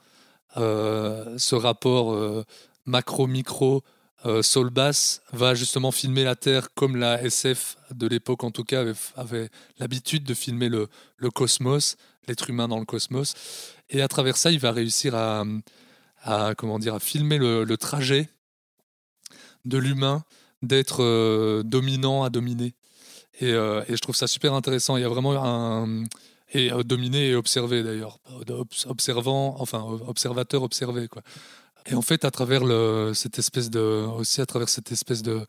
euh, 0.56 1.38
ce 1.38 1.54
rapport 1.54 2.12
euh, 2.12 2.44
macro-micro, 2.86 3.82
Solbass 4.42 5.22
va 5.32 5.54
justement 5.54 5.92
filmer 5.92 6.24
la 6.24 6.34
Terre 6.34 6.74
comme 6.74 6.96
la 6.96 7.22
SF 7.22 7.78
de 7.94 8.06
l'époque, 8.06 8.44
en 8.44 8.50
tout 8.50 8.64
cas, 8.64 8.84
avait, 9.16 9.48
l'habitude 9.78 10.24
de 10.24 10.34
filmer 10.34 10.68
le, 10.68 10.88
cosmos, 11.32 11.96
l'être 12.28 12.50
humain 12.50 12.68
dans 12.68 12.80
le 12.80 12.84
cosmos. 12.84 13.32
Et 13.88 14.02
à 14.02 14.08
travers 14.08 14.36
ça, 14.36 14.50
il 14.50 14.58
va 14.58 14.72
réussir 14.72 15.14
à, 15.14 15.44
comment 16.58 16.78
dire, 16.78 16.96
à 16.96 17.00
filmer 17.00 17.38
le, 17.38 17.76
trajet 17.76 18.28
de 19.64 19.78
l'humain 19.78 20.22
d'être 20.60 21.62
dominant 21.62 22.22
à 22.22 22.28
dominer. 22.28 22.74
Et, 23.40 23.52
euh, 23.52 23.82
et, 23.88 23.96
je 23.96 24.00
trouve 24.00 24.14
ça 24.14 24.26
super 24.26 24.54
intéressant. 24.54 24.96
Il 24.96 25.02
y 25.02 25.04
a 25.04 25.08
vraiment 25.08 25.32
un. 25.44 26.04
Et 26.52 26.72
euh, 26.72 26.82
dominer 26.82 27.28
et 27.28 27.34
observer 27.34 27.82
d'ailleurs. 27.82 28.18
Observant, 28.86 29.56
enfin, 29.60 29.82
observateur 30.06 30.62
observé. 30.62 31.08
Quoi. 31.08 31.22
Et 31.86 31.94
en 31.94 32.02
fait, 32.02 32.24
à 32.24 32.30
travers 32.30 32.62
cette 33.14 33.38
espèce 33.38 33.70
de. 33.70 33.80
Aussi 33.80 34.40
à 34.40 34.46
travers 34.46 34.68
cette 34.68 34.92
espèce 34.92 35.22
de 35.22 35.44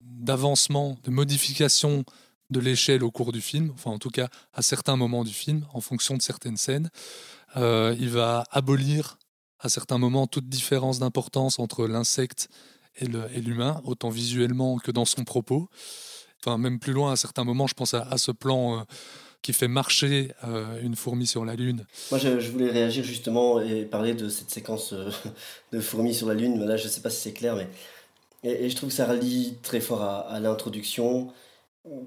d'avancement, 0.00 0.96
de 1.04 1.10
modification 1.10 2.04
de 2.50 2.60
l'échelle 2.60 3.04
au 3.04 3.10
cours 3.10 3.32
du 3.32 3.40
film, 3.40 3.70
enfin 3.74 3.90
en 3.90 3.98
tout 3.98 4.10
cas 4.10 4.28
à 4.54 4.62
certains 4.62 4.96
moments 4.96 5.24
du 5.24 5.32
film, 5.32 5.66
en 5.74 5.80
fonction 5.80 6.16
de 6.16 6.22
certaines 6.22 6.56
scènes, 6.56 6.90
euh, 7.56 7.94
il 7.98 8.10
va 8.10 8.44
abolir 8.50 9.18
à 9.60 9.68
certains 9.68 9.98
moments 9.98 10.26
toute 10.26 10.48
différence 10.48 10.98
d'importance 10.98 11.58
entre 11.58 11.86
l'insecte 11.86 12.48
et 13.00 13.40
l'humain, 13.40 13.80
autant 13.84 14.08
visuellement 14.08 14.78
que 14.78 14.90
dans 14.90 15.04
son 15.04 15.24
propos. 15.24 15.68
Enfin, 16.44 16.58
même 16.58 16.78
plus 16.78 16.92
loin, 16.92 17.12
à 17.12 17.16
certains 17.16 17.44
moments, 17.44 17.66
je 17.66 17.74
pense 17.74 17.94
à, 17.94 18.16
ce 18.16 18.30
plan 18.30 18.78
euh, 18.78 18.82
qui 19.42 19.52
fait 19.52 19.68
marcher 19.68 20.32
euh, 20.44 20.80
une 20.82 20.96
fourmi 20.96 21.26
sur 21.26 21.44
la 21.44 21.54
Lune. 21.54 21.86
Moi, 22.10 22.18
je, 22.18 22.50
voulais 22.50 22.70
réagir 22.70 23.04
justement 23.04 23.60
et 23.60 23.84
parler 23.84 24.14
de 24.14 24.28
cette 24.28 24.50
séquence 24.50 24.92
euh, 24.92 25.10
de 25.72 25.80
fourmis 25.80 26.14
sur 26.14 26.28
la 26.28 26.34
Lune. 26.34 26.64
Là, 26.64 26.76
je 26.76 26.84
ne 26.84 26.88
sais 26.88 27.00
pas 27.00 27.10
si 27.10 27.20
c'est 27.20 27.32
clair, 27.32 27.56
mais. 27.56 27.68
Et, 28.44 28.70
je 28.70 28.76
trouve 28.76 28.90
que 28.90 28.94
ça 28.94 29.06
relie 29.06 29.56
très 29.62 29.80
fort 29.80 30.02
à, 30.02 30.38
l'introduction, 30.38 31.32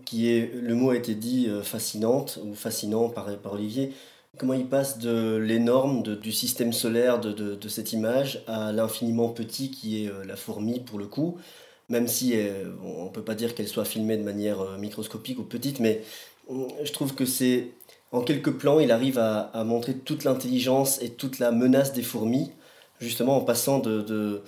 qui 0.06 0.30
est, 0.30 0.54
le 0.54 0.76
mot 0.76 0.92
a 0.92 0.96
été 0.96 1.14
dit, 1.16 1.48
euh, 1.50 1.62
fascinante, 1.62 2.40
ou 2.44 2.54
fascinant 2.54 3.10
par, 3.10 3.36
par 3.38 3.54
Olivier. 3.54 3.94
Comment 4.38 4.54
il 4.54 4.66
passe 4.66 4.98
de 4.98 5.36
l'énorme, 5.36 6.04
du 6.04 6.32
système 6.32 6.72
solaire, 6.72 7.20
de, 7.20 7.68
cette 7.68 7.92
image, 7.92 8.44
à 8.48 8.72
l'infiniment 8.72 9.28
petit 9.28 9.72
qui 9.72 10.06
est 10.06 10.12
la 10.26 10.38
fourmi 10.38 10.80
pour 10.80 11.00
le 11.00 11.06
coup, 11.06 11.38
même 11.92 12.08
si 12.08 12.32
euh, 12.36 12.72
on 12.84 13.06
ne 13.06 13.10
peut 13.10 13.22
pas 13.22 13.36
dire 13.36 13.54
qu'elle 13.54 13.68
soit 13.68 13.86
filmée 13.86 14.18
de 14.18 14.24
manière 14.24 14.62
euh, 14.62 14.78
microscopique 14.78 15.38
ou 15.38 15.44
petite, 15.44 15.80
mais 15.80 16.02
euh, 16.50 16.54
je 16.84 16.92
trouve 16.94 17.14
que 17.14 17.26
c'est 17.26 17.68
en 18.14 18.22
quelques 18.22 18.52
plans, 18.52 18.80
il 18.80 18.92
arrive 18.92 19.20
à, 19.20 19.64
montrer 19.64 19.94
toute 19.94 20.26
l'intelligence 20.26 21.02
et 21.02 21.10
toute 21.10 21.40
la 21.40 21.52
menace 21.52 21.94
des 21.94 22.02
fourmis, 22.02 22.52
justement 23.00 23.38
en 23.38 23.42
passant 23.42 23.80
de, 23.80 24.42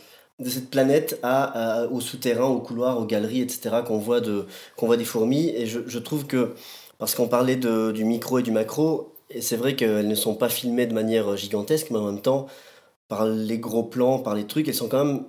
cette 0.46 0.70
planète 0.70 1.18
à, 1.24 1.84
à, 1.84 1.86
au 1.88 2.02
souterrain, 2.02 2.46
au 2.48 2.60
couloir, 2.60 3.00
aux 3.00 3.06
galeries, 3.06 3.42
etc., 3.42 3.78
qu'on 3.88 4.00
voit, 4.00 4.20
des 4.20 5.06
fourmis. 5.06 5.50
Et 5.56 5.66
je, 5.66 6.00
trouve 6.00 6.26
que, 6.26 6.56
parce 6.98 7.16
qu'on 7.16 7.30
parlait 7.30 7.56
du 7.56 8.04
micro 8.04 8.40
et 8.40 8.44
du 8.44 8.52
macro, 8.52 9.14
et 9.30 9.40
c'est 9.40 9.56
vrai 9.56 9.78
qu'elles 9.78 10.10
ne 10.10 10.16
sont 10.16 10.36
pas 10.36 10.50
filmées 10.50 10.86
de 10.86 10.94
manière 10.94 11.38
gigantesque, 11.38 11.88
mais 11.90 12.00
en 12.00 12.12
même 12.12 12.22
temps, 12.22 12.48
par 13.08 13.26
les 13.26 13.60
gros 13.60 13.84
plans, 13.84 14.20
par 14.20 14.36
les 14.36 14.46
trucs, 14.46 14.68
elles 14.68 14.74
sont 14.74 14.90
quand 14.90 15.06
même 15.06 15.24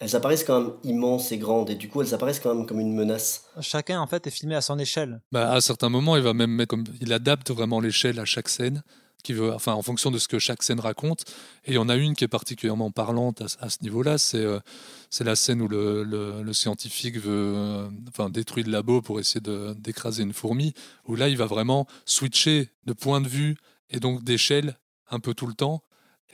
elles 0.00 0.16
apparaissent 0.16 0.44
quand 0.44 0.60
même 0.60 0.72
immenses 0.82 1.30
et 1.30 1.38
grandes 1.38 1.70
et 1.70 1.74
du 1.76 1.88
coup 1.88 2.00
elles 2.02 2.14
apparaissent 2.14 2.40
quand 2.40 2.54
même 2.54 2.66
comme 2.66 2.80
une 2.80 2.94
menace. 2.94 3.44
Chacun 3.60 4.00
en 4.00 4.06
fait 4.06 4.26
est 4.26 4.30
filmé 4.30 4.54
à 4.54 4.62
son 4.62 4.78
échelle. 4.78 5.20
Bah, 5.30 5.52
à 5.52 5.60
certains 5.60 5.90
moments, 5.90 6.16
il 6.16 6.22
va 6.22 6.32
même 6.34 6.50
mettre 6.50 6.70
comme 6.70 6.84
il 7.00 7.12
adapte 7.12 7.50
vraiment 7.50 7.80
l'échelle 7.80 8.18
à 8.18 8.24
chaque 8.24 8.48
scène, 8.48 8.82
qui 9.22 9.34
veut, 9.34 9.52
enfin 9.52 9.74
en 9.74 9.82
fonction 9.82 10.10
de 10.10 10.18
ce 10.18 10.26
que 10.26 10.38
chaque 10.38 10.62
scène 10.62 10.80
raconte. 10.80 11.24
Et 11.66 11.72
il 11.72 11.74
y 11.74 11.78
en 11.78 11.90
a 11.90 11.96
une 11.96 12.14
qui 12.14 12.24
est 12.24 12.28
particulièrement 12.28 12.90
parlante 12.90 13.42
à, 13.42 13.66
à 13.66 13.68
ce 13.68 13.82
niveau-là, 13.82 14.16
c'est 14.16 14.38
euh, 14.38 14.58
c'est 15.10 15.24
la 15.24 15.36
scène 15.36 15.60
où 15.60 15.68
le, 15.68 16.02
le, 16.02 16.42
le 16.42 16.52
scientifique 16.54 17.18
veut, 17.18 17.52
euh, 17.54 17.88
enfin 18.08 18.30
détruit 18.30 18.62
le 18.62 18.72
labo 18.72 19.02
pour 19.02 19.20
essayer 19.20 19.42
d'écraser 19.76 20.22
une 20.22 20.32
fourmi. 20.32 20.72
Où 21.06 21.14
là, 21.14 21.28
il 21.28 21.36
va 21.36 21.44
vraiment 21.44 21.86
switcher 22.06 22.70
de 22.86 22.94
point 22.94 23.20
de 23.20 23.28
vue 23.28 23.56
et 23.90 24.00
donc 24.00 24.24
d'échelle 24.24 24.78
un 25.10 25.20
peu 25.20 25.34
tout 25.34 25.46
le 25.46 25.54
temps. 25.54 25.82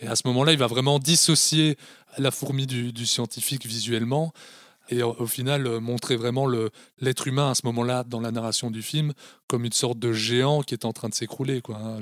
Et 0.01 0.07
à 0.07 0.17
ce 0.17 0.23
moment-là, 0.27 0.53
il 0.53 0.59
va 0.59 0.67
vraiment 0.67 0.99
dissocier 0.99 1.77
la 2.19 2.31
fourmi 2.31 2.67
du, 2.67 3.07
scientifique 3.07 3.67
visuellement 3.67 4.33
et 4.89 5.03
au, 5.03 5.27
final 5.27 5.67
euh, 5.67 5.81
montrer 5.81 6.15
vraiment 6.15 6.47
l'être 7.01 7.27
humain 7.27 7.51
à 7.51 7.55
ce 7.55 7.63
moment-là 7.65 8.05
dans 8.05 8.21
la 8.21 8.31
narration 8.31 8.71
du 8.71 8.83
film 8.83 9.15
comme 9.49 9.65
une 9.65 9.73
sorte 9.73 9.99
de 9.99 10.13
géant 10.13 10.63
qui 10.63 10.75
est 10.75 10.85
en 10.85 10.93
train 10.93 11.09
de 11.09 11.15
s'écrouler. 11.15 11.61
Hein. 11.71 11.99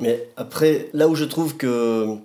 Mais 0.00 0.28
après, 0.36 0.88
là 0.92 1.08
où 1.08 1.16
je 1.16 1.24
trouve 1.24 1.56
que, 1.56 2.16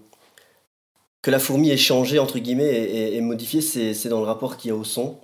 que 1.23 1.31
la 1.31 1.39
fourmi 1.39 1.71
est 1.71 1.77
changée, 1.77 2.19
entre 2.19 2.37
guillemets, 2.37 2.71
et, 2.71 3.17
et- 3.17 3.21
modifiée, 3.21 3.61
c'est 3.61 4.09
dans 4.09 4.19
le 4.19 4.25
rapport 4.25 4.57
qu'il 4.57 4.69
y 4.69 4.71
a 4.71 4.75
au 4.75 4.83
son, 4.83 5.17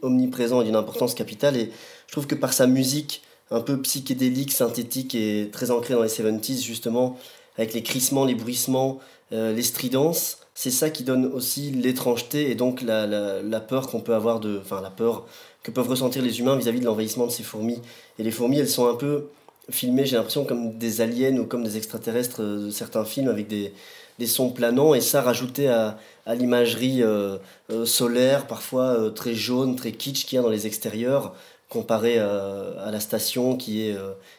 omniprésent 0.00 0.60
et 0.60 0.64
d'une 0.64 0.76
importance 0.76 1.14
capitale. 1.14 1.56
Et 1.56 1.72
je 2.06 2.12
trouve 2.12 2.28
que 2.28 2.36
par 2.36 2.52
sa 2.52 2.68
musique 2.68 3.22
un 3.50 3.60
peu 3.60 3.80
psychédélique, 3.80 4.52
synthétique 4.52 5.14
et 5.14 5.48
très 5.52 5.70
ancrée 5.70 5.94
dans 5.94 6.02
les 6.02 6.08
70s, 6.08 6.62
justement, 6.62 7.18
avec 7.58 7.74
les 7.74 7.82
crissements, 7.82 8.24
les 8.24 8.34
bruissements, 8.34 9.00
euh, 9.32 9.52
les 9.52 9.62
stridences, 9.62 10.38
c'est 10.54 10.70
ça 10.70 10.90
qui 10.90 11.04
donne 11.04 11.26
aussi 11.26 11.70
l'étrangeté 11.70 12.50
et 12.50 12.54
donc 12.54 12.82
la, 12.82 13.06
la, 13.06 13.60
peur 13.60 13.88
qu'on 13.88 14.00
peut 14.00 14.14
avoir 14.14 14.40
de. 14.40 14.58
Enfin, 14.60 14.80
la 14.80 14.90
peur 14.90 15.26
que 15.62 15.70
peuvent 15.70 15.88
ressentir 15.88 16.22
les 16.22 16.40
humains 16.40 16.56
vis-à-vis 16.56 16.80
de 16.80 16.84
l'envahissement 16.84 17.26
de 17.26 17.32
ces 17.32 17.42
fourmis. 17.42 17.80
Et 18.18 18.22
les 18.22 18.30
fourmis, 18.30 18.58
elles 18.58 18.68
sont 18.68 18.88
un 18.88 18.94
peu 18.94 19.26
filmées, 19.70 20.06
j'ai 20.06 20.16
l'impression, 20.16 20.44
comme 20.44 20.78
des 20.78 21.00
aliens 21.00 21.36
ou 21.36 21.44
comme 21.44 21.62
des 21.62 21.76
extraterrestres 21.76 22.42
euh, 22.42 22.66
de 22.66 22.70
certains 22.70 23.04
films 23.04 23.28
avec 23.28 23.48
des, 23.48 23.74
des 24.18 24.26
sons 24.26 24.50
planants 24.50 24.94
et 24.94 25.00
ça 25.00 25.20
rajouté 25.20 25.68
à, 25.68 25.98
à 26.26 26.34
l'imagerie 26.34 27.02
euh, 27.02 27.38
solaire, 27.84 28.46
parfois 28.46 29.10
très 29.14 29.34
jaune, 29.34 29.76
très 29.76 29.92
kitsch 29.92 30.24
qu'il 30.24 30.36
y 30.36 30.38
a 30.38 30.42
dans 30.42 30.48
les 30.48 30.66
extérieurs, 30.66 31.34
comparé 31.68 32.18
à, 32.18 32.62
à 32.84 32.90
la 32.90 33.00
station 33.00 33.56
qui 33.56 33.82
est, 33.82 33.96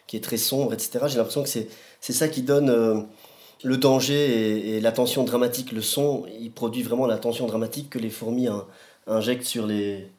qui 0.08 0.18
est 0.18 0.24
très 0.24 0.38
sombre, 0.38 0.74
etc. 0.74 1.06
J'ai 1.08 1.18
l'impression 1.18 1.44
que 1.44 1.50
c'est 1.50 1.68
c'est 2.00 2.14
ça 2.14 2.28
qui 2.28 2.42
donne 2.42 2.70
euh, 2.70 3.02
le 3.64 3.78
danger 3.78 4.16
et, 4.16 4.78
et 4.78 4.82
la 4.82 4.92
tension 4.92 5.24
dramatique. 5.24 5.72
Le 5.72 5.82
son, 5.82 6.26
il 6.40 6.52
produit 6.52 6.84
vraiment 6.84 7.06
la 7.06 7.18
tension 7.18 7.46
dramatique 7.48 7.90
que 7.90 8.00
les 8.00 8.10
fourmis 8.10 8.48
in- 8.48 8.66
injectent 9.08 9.46
sur 9.46 9.66
les, 9.68 10.12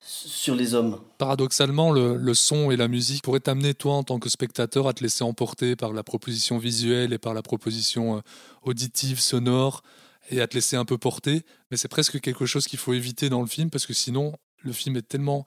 sur 0.00 0.54
les 0.54 0.74
hommes. 0.74 1.00
Paradoxalement, 1.18 1.92
le, 1.92 2.16
le 2.16 2.34
son 2.34 2.70
et 2.70 2.76
la 2.76 2.88
musique 2.88 3.22
pourraient 3.22 3.40
t'amener, 3.40 3.74
toi, 3.74 3.94
en 3.94 4.02
tant 4.02 4.18
que 4.18 4.28
spectateur, 4.28 4.88
à 4.88 4.94
te 4.94 5.02
laisser 5.02 5.22
emporter 5.24 5.76
par 5.76 5.92
la 5.92 6.02
proposition 6.02 6.58
visuelle 6.58 7.12
et 7.12 7.18
par 7.18 7.34
la 7.34 7.42
proposition 7.42 8.16
euh, 8.16 8.20
auditive, 8.62 9.20
sonore, 9.20 9.82
et 10.30 10.40
à 10.40 10.46
te 10.46 10.54
laisser 10.54 10.76
un 10.76 10.84
peu 10.84 10.96
porter. 10.96 11.42
Mais 11.70 11.76
c'est 11.76 11.88
presque 11.88 12.20
quelque 12.20 12.46
chose 12.46 12.66
qu'il 12.66 12.78
faut 12.78 12.92
éviter 12.92 13.28
dans 13.28 13.40
le 13.40 13.46
film, 13.46 13.68
parce 13.68 13.86
que 13.86 13.94
sinon, 13.94 14.34
le 14.62 14.72
film 14.72 14.96
est 14.96 15.08
tellement, 15.08 15.44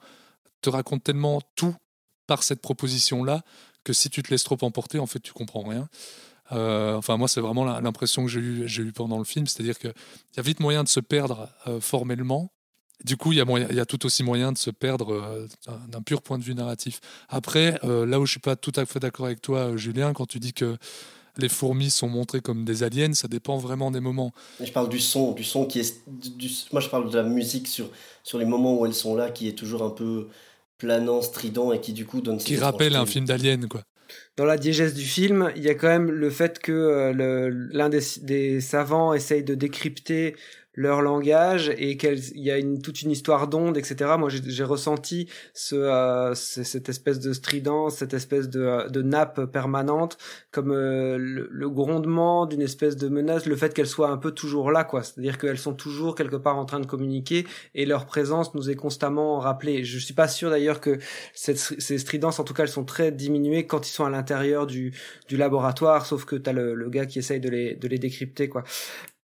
te 0.60 0.70
raconte 0.70 1.04
tellement 1.04 1.40
tout 1.56 1.74
par 2.26 2.42
cette 2.42 2.60
proposition-là, 2.60 3.42
que 3.84 3.92
si 3.92 4.10
tu 4.10 4.22
te 4.22 4.30
laisses 4.30 4.44
trop 4.44 4.58
emporter, 4.62 4.98
en 4.98 5.06
fait, 5.06 5.20
tu 5.20 5.32
comprends 5.32 5.62
rien. 5.62 5.88
Euh, 6.52 6.94
enfin, 6.96 7.16
moi, 7.16 7.28
c'est 7.28 7.40
vraiment 7.40 7.64
l'impression 7.64 8.24
que 8.24 8.30
j'ai 8.30 8.40
eue 8.40 8.66
eu 8.88 8.92
pendant 8.92 9.18
le 9.18 9.24
film, 9.24 9.46
c'est-à-dire 9.46 9.78
qu'il 9.78 9.92
y 10.36 10.40
a 10.40 10.42
vite 10.42 10.60
moyen 10.60 10.84
de 10.84 10.88
se 10.88 11.00
perdre 11.00 11.48
euh, 11.66 11.80
formellement, 11.80 12.50
du 13.04 13.16
coup, 13.16 13.32
il 13.32 13.38
y, 13.38 13.74
y 13.74 13.80
a 13.80 13.86
tout 13.86 14.06
aussi 14.06 14.22
moyen 14.22 14.52
de 14.52 14.58
se 14.58 14.70
perdre 14.70 15.12
euh, 15.12 15.46
d'un- 15.88 16.00
pur 16.02 16.22
point 16.22 16.38
de 16.38 16.44
vue 16.44 16.54
narratif. 16.54 17.00
Après, 17.28 17.78
là 17.82 18.20
où 18.20 18.24
je 18.26 18.30
suis 18.30 18.40
pas 18.40 18.56
tout 18.56 18.72
à 18.76 18.86
fait 18.86 19.00
d'accord 19.00 19.26
avec 19.26 19.42
toi, 19.42 19.76
Julien, 19.76 20.12
quand 20.12 20.26
tu 20.26 20.38
dis 20.38 20.52
que 20.52 20.76
les 21.36 21.48
fourmis 21.48 21.90
sont 21.90 22.08
montrées 22.08 22.40
comme 22.40 22.64
des 22.64 22.82
aliens, 22.84 23.12
ça 23.14 23.26
dépend 23.26 23.56
vraiment 23.58 23.90
des 23.90 24.00
moments. 24.00 24.32
Je 24.62 24.70
parle 24.70 24.88
du 24.88 25.00
son, 25.00 25.32
du 25.32 25.42
son 25.44 25.66
qui 25.66 25.80
est. 25.80 26.02
du- 26.06 26.48
moi, 26.72 26.80
je 26.80 26.88
parle 26.88 27.10
de 27.10 27.16
la 27.16 27.24
musique 27.24 27.66
sur, 27.66 27.90
sur 28.22 28.38
les 28.38 28.44
moments 28.44 28.78
où 28.78 28.86
elles 28.86 28.94
sont 28.94 29.16
là, 29.16 29.30
qui 29.30 29.48
est 29.48 29.58
toujours 29.58 29.82
un 29.82 29.90
peu 29.90 30.28
planant, 30.84 31.22
strident 31.22 31.72
et 31.72 31.80
qui, 31.80 31.92
du 31.92 32.04
coup, 32.04 32.20
donne. 32.20 32.38
Qui 32.38 32.56
rappelle 32.56 32.94
un 32.96 33.06
film 33.06 33.24
d'alien, 33.24 33.66
quoi. 33.68 33.82
dans 34.36 34.44
la 34.44 34.58
diégèse 34.58 34.94
du 34.94 35.04
film, 35.04 35.50
il 35.56 35.62
y 35.62 35.70
a 35.70 35.74
quand 35.74 35.88
même 35.88 36.10
le 36.10 36.30
fait 36.30 36.58
que 36.58 36.72
euh, 36.72 37.50
l'un 37.72 37.88
des, 37.88 38.02
des, 38.22 38.60
savants 38.60 39.14
essaye 39.14 39.42
de 39.42 39.54
décrypter 39.54 40.36
leur 40.74 41.02
langage 41.02 41.72
et 41.78 41.96
qu'il 41.96 42.38
y 42.38 42.50
a 42.50 42.58
une, 42.58 42.82
toute 42.82 43.02
une 43.02 43.10
histoire 43.10 43.48
d'ondes, 43.48 43.76
etc. 43.76 44.12
Moi, 44.18 44.28
j'ai 44.30 44.64
ressenti 44.64 45.28
ce, 45.52 45.76
euh, 45.76 46.34
cette 46.34 46.88
espèce 46.88 47.20
de 47.20 47.32
stridence, 47.32 47.96
cette 47.96 48.14
espèce 48.14 48.48
de, 48.48 48.88
de 48.88 49.02
nappe 49.02 49.44
permanente, 49.46 50.18
comme 50.50 50.72
euh, 50.72 51.16
le, 51.18 51.68
grondement 51.70 52.46
d'une 52.46 52.62
espèce 52.62 52.96
de 52.96 53.08
menace, 53.08 53.46
le 53.46 53.56
fait 53.56 53.72
qu'elles 53.72 53.86
soient 53.86 54.10
un 54.10 54.16
peu 54.16 54.32
toujours 54.32 54.70
là, 54.70 54.84
quoi. 54.84 55.02
C'est-à-dire 55.02 55.38
qu'elles 55.38 55.58
sont 55.58 55.74
toujours 55.74 56.14
quelque 56.14 56.36
part 56.36 56.58
en 56.58 56.64
train 56.64 56.80
de 56.80 56.86
communiquer 56.86 57.46
et 57.74 57.86
leur 57.86 58.06
présence 58.06 58.54
nous 58.54 58.70
est 58.70 58.76
constamment 58.76 59.38
rappelée. 59.38 59.84
Je 59.84 59.98
suis 59.98 60.14
pas 60.14 60.28
sûr 60.28 60.50
d'ailleurs 60.50 60.80
que 60.80 60.98
cette, 61.34 61.58
ces 61.58 61.98
stridences, 61.98 62.38
en 62.38 62.44
tout 62.44 62.54
cas, 62.54 62.64
elles 62.64 62.68
sont 62.68 62.84
très 62.84 63.12
diminuées 63.12 63.66
quand 63.66 63.88
ils 63.88 63.92
sont 63.92 64.04
à 64.04 64.10
l'intérieur 64.10 64.66
du, 64.66 64.92
du 65.28 65.36
laboratoire, 65.36 66.06
sauf 66.06 66.24
que 66.24 66.36
t'as 66.36 66.52
le, 66.52 66.74
le 66.74 66.90
gars 66.90 67.06
qui 67.06 67.18
essaye 67.18 67.40
de 67.40 67.48
les, 67.48 67.74
de 67.74 67.88
les 67.88 67.98
décrypter, 67.98 68.48
quoi 68.48 68.64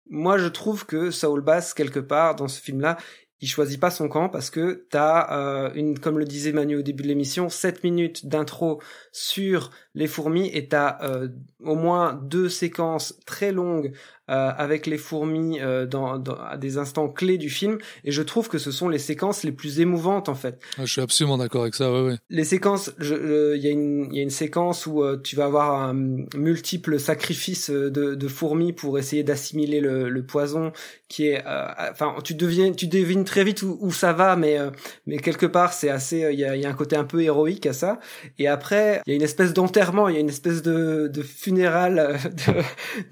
moi 0.09 0.38
je 0.38 0.47
trouve 0.47 0.85
que 0.85 1.12
Saul 1.12 1.41
Bass 1.41 1.74
quelque 1.74 2.00
part 2.00 2.35
dans 2.35 2.47
ce 2.47 2.62
film 2.62 2.81
là 2.81 2.97
il 3.41 3.47
choisit 3.47 3.79
pas 3.79 3.91
son 3.91 4.07
camp 4.07 4.29
parce 4.29 4.50
que 4.50 4.85
t'as 4.89 5.38
euh, 5.38 5.71
une 5.75 6.00
comme 6.00 6.17
le 6.17 6.25
disait 6.25 6.51
Manu 6.51 6.77
au 6.77 6.81
début 6.81 7.03
de 7.03 7.07
l'émission 7.07 7.50
7 7.50 7.83
minutes 7.83 8.27
d'intro 8.27 8.81
sur 9.12 9.71
les 9.95 10.07
fourmis 10.07 10.49
et 10.53 10.67
t'as 10.67 10.97
euh, 11.01 11.29
au 11.63 11.75
moins 11.75 12.13
deux 12.13 12.49
séquences 12.49 13.17
très 13.25 13.51
longues 13.51 13.93
euh, 14.27 14.51
avec 14.57 14.87
les 14.87 14.97
fourmis 14.97 15.59
euh, 15.61 15.85
dans, 15.85 16.17
dans, 16.17 16.33
à 16.33 16.57
des 16.57 16.79
instants 16.79 17.09
clés 17.09 17.37
du 17.37 17.51
film 17.51 17.77
et 18.03 18.11
je 18.11 18.23
trouve 18.23 18.49
que 18.49 18.57
ce 18.57 18.71
sont 18.71 18.89
les 18.89 18.97
séquences 18.97 19.43
les 19.43 19.51
plus 19.51 19.79
émouvantes 19.79 20.29
en 20.29 20.33
fait. 20.33 20.59
Ah, 20.79 20.85
je 20.85 20.93
suis 20.93 21.01
absolument 21.01 21.37
d'accord 21.37 21.61
avec 21.61 21.75
ça, 21.75 21.91
ouais, 21.91 22.01
ouais. 22.01 22.15
Les 22.31 22.43
séquences, 22.43 22.91
il 22.99 23.59
y, 23.61 23.67
a 23.67 23.69
une, 23.69 24.11
y 24.11 24.17
a 24.17 24.23
une 24.23 24.31
séquence 24.31 24.87
où 24.87 25.03
euh, 25.03 25.21
tu 25.23 25.35
vas 25.35 25.45
avoir 25.45 25.79
un 25.79 25.93
multiple 26.35 26.99
sacrifice 26.99 27.69
de, 27.69 28.15
de 28.15 28.27
fourmis 28.27 28.73
pour 28.73 28.97
essayer 28.97 29.21
d'assimiler 29.21 29.79
le, 29.79 30.09
le, 30.09 30.25
poison 30.25 30.71
qui 31.07 31.27
est, 31.27 31.43
enfin 31.91 32.15
tu 32.23 32.33
deviens, 32.33 32.71
tu 32.71 32.87
devines 32.87 33.25
très 33.25 33.43
vite 33.43 33.61
où, 33.61 33.77
où 33.79 33.91
ça 33.91 34.11
va, 34.11 34.35
mais 34.35 34.57
mais 35.05 35.17
quelque 35.17 35.45
part 35.45 35.71
c'est 35.71 35.89
assez, 35.89 36.27
il 36.31 36.39
y 36.39 36.45
a, 36.45 36.55
y 36.55 36.65
a 36.65 36.69
un 36.69 36.73
côté 36.73 36.95
un 36.95 37.03
peu 37.03 37.21
héroïque 37.21 37.67
à 37.67 37.73
ça. 37.73 37.99
Et 38.39 38.47
après 38.47 39.03
il 39.05 39.11
y 39.11 39.13
a 39.13 39.15
une 39.15 39.21
espèce 39.21 39.53
d'enterrement, 39.53 39.85
il 40.10 40.13
y 40.13 40.18
a 40.18 40.20
une 40.20 40.30
espèce 40.30 40.62
de, 40.62 41.08
de 41.08 41.22
funéral 41.22 42.20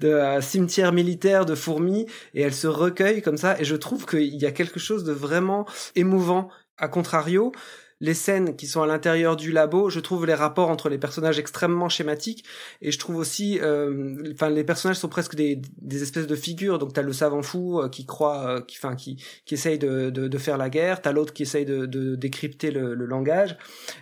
de 0.36 0.40
cimetière 0.40 0.92
militaire 0.92 1.46
de 1.46 1.54
fourmis 1.54 2.06
et 2.34 2.42
elle 2.42 2.54
se 2.54 2.66
recueille 2.66 3.22
comme 3.22 3.36
ça 3.36 3.58
et 3.60 3.64
je 3.64 3.76
trouve 3.76 4.06
qu'il 4.06 4.36
y 4.36 4.46
a 4.46 4.52
quelque 4.52 4.80
chose 4.80 5.04
de 5.04 5.12
vraiment 5.12 5.66
émouvant. 5.96 6.48
À 6.76 6.88
contrario, 6.88 7.52
les 8.00 8.14
scènes 8.14 8.56
qui 8.56 8.66
sont 8.66 8.82
à 8.82 8.86
l'intérieur 8.86 9.36
du 9.36 9.52
labo, 9.52 9.88
je 9.88 10.00
trouve 10.00 10.26
les 10.26 10.34
rapports 10.34 10.68
entre 10.68 10.88
les 10.88 10.98
personnages 10.98 11.38
extrêmement 11.38 11.88
schématiques 11.88 12.44
et 12.82 12.90
je 12.90 12.98
trouve 12.98 13.16
aussi, 13.16 13.58
euh, 13.60 14.16
enfin 14.32 14.50
les 14.50 14.64
personnages 14.64 14.96
sont 14.96 15.08
presque 15.08 15.34
des, 15.34 15.60
des 15.80 16.02
espèces 16.02 16.26
de 16.26 16.36
figures. 16.36 16.78
Donc 16.78 16.92
t'as 16.92 17.02
le 17.02 17.12
savant 17.12 17.42
fou 17.42 17.80
euh, 17.80 17.88
qui 17.88 18.04
croit, 18.04 18.46
euh, 18.48 18.60
qui, 18.60 18.76
enfin 18.76 18.96
qui, 18.96 19.22
qui 19.46 19.54
essaye 19.54 19.78
de, 19.78 20.10
de, 20.10 20.28
de 20.28 20.38
faire 20.38 20.58
la 20.58 20.70
guerre, 20.70 21.00
t'as 21.00 21.12
l'autre 21.12 21.32
qui 21.32 21.44
essaye 21.44 21.64
de, 21.64 21.86
de 21.86 22.14
décrypter 22.16 22.70
le, 22.70 22.94
le 22.94 23.06
langage 23.06 23.56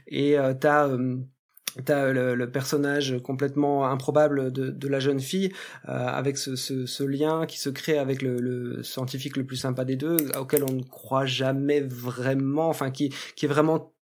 et 0.08 0.36
t'as 0.60 0.88
T'as 1.84 2.12
le, 2.12 2.34
le, 2.34 2.50
personnage 2.50 3.16
complètement 3.22 3.86
improbable 3.86 4.52
de, 4.52 4.68
de 4.68 4.88
la 4.88 5.00
jeune 5.00 5.20
fille 5.20 5.52
euh, 5.88 6.06
avec 6.06 6.36
ce, 6.36 6.54
ce, 6.54 6.84
ce, 6.84 7.02
lien 7.02 7.46
qui 7.46 7.58
se 7.58 7.70
crée 7.70 7.98
avec 7.98 8.20
le, 8.20 8.40
le, 8.40 8.82
scientifique 8.82 9.36
le 9.36 9.44
plus 9.44 9.56
sympa 9.56 9.84
des 9.84 9.96
deux 9.96 10.16
auquel 10.38 10.64
on 10.64 10.72
ne 10.72 10.82
croit 10.82 11.24
jamais 11.24 11.80
vraiment 11.80 12.68
enfin 12.68 12.90
qui, 12.90 13.14
qui 13.36 13.46
est 13.46 13.48
vraiment 13.48 13.94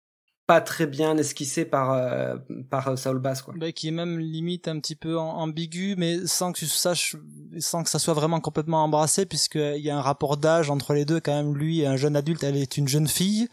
pas 0.50 0.60
très 0.60 0.88
bien 0.88 1.16
esquissé 1.16 1.64
par 1.64 1.92
euh, 1.92 2.34
par 2.70 2.98
Saul 2.98 3.20
Bass 3.20 3.40
quoi. 3.40 3.54
Bah, 3.56 3.70
qui 3.70 3.86
est 3.86 3.92
même 3.92 4.18
limite 4.18 4.66
un 4.66 4.80
petit 4.80 4.96
peu 4.96 5.16
ambigu 5.16 5.94
mais 5.96 6.26
sans 6.26 6.50
que 6.50 6.58
tu 6.58 6.66
saches 6.66 7.14
sans 7.60 7.84
que 7.84 7.88
ça 7.88 8.00
soit 8.00 8.14
vraiment 8.14 8.40
complètement 8.40 8.82
embrassé 8.82 9.26
puisqu'il 9.26 9.78
y 9.80 9.90
a 9.90 9.96
un 9.96 10.00
rapport 10.00 10.36
d'âge 10.36 10.68
entre 10.68 10.92
les 10.92 11.04
deux 11.04 11.20
quand 11.20 11.36
même 11.36 11.56
lui 11.56 11.82
est 11.82 11.86
un 11.86 11.96
jeune 11.96 12.16
adulte 12.16 12.42
elle 12.42 12.56
est 12.56 12.76
une 12.76 12.88
jeune 12.88 13.06
fille 13.06 13.48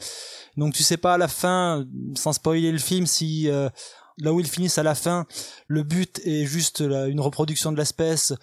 donc 0.56 0.74
tu 0.74 0.82
sais 0.82 0.98
pas 0.98 1.14
à 1.14 1.18
la 1.20 1.28
fin 1.28 1.86
sans 2.16 2.34
spoiler 2.34 2.72
le 2.72 2.80
film 2.80 3.06
si 3.06 3.48
euh, 3.48 3.70
là 4.18 4.34
où 4.34 4.40
ils 4.40 4.48
finissent 4.48 4.78
à 4.78 4.84
la 4.84 4.96
fin, 4.96 5.26
le 5.68 5.84
but 5.84 6.20
est 6.26 6.46
juste 6.46 6.80
une 6.80 7.20
reproduction 7.20 7.72
de 7.72 7.78
l'espèce 7.78 8.34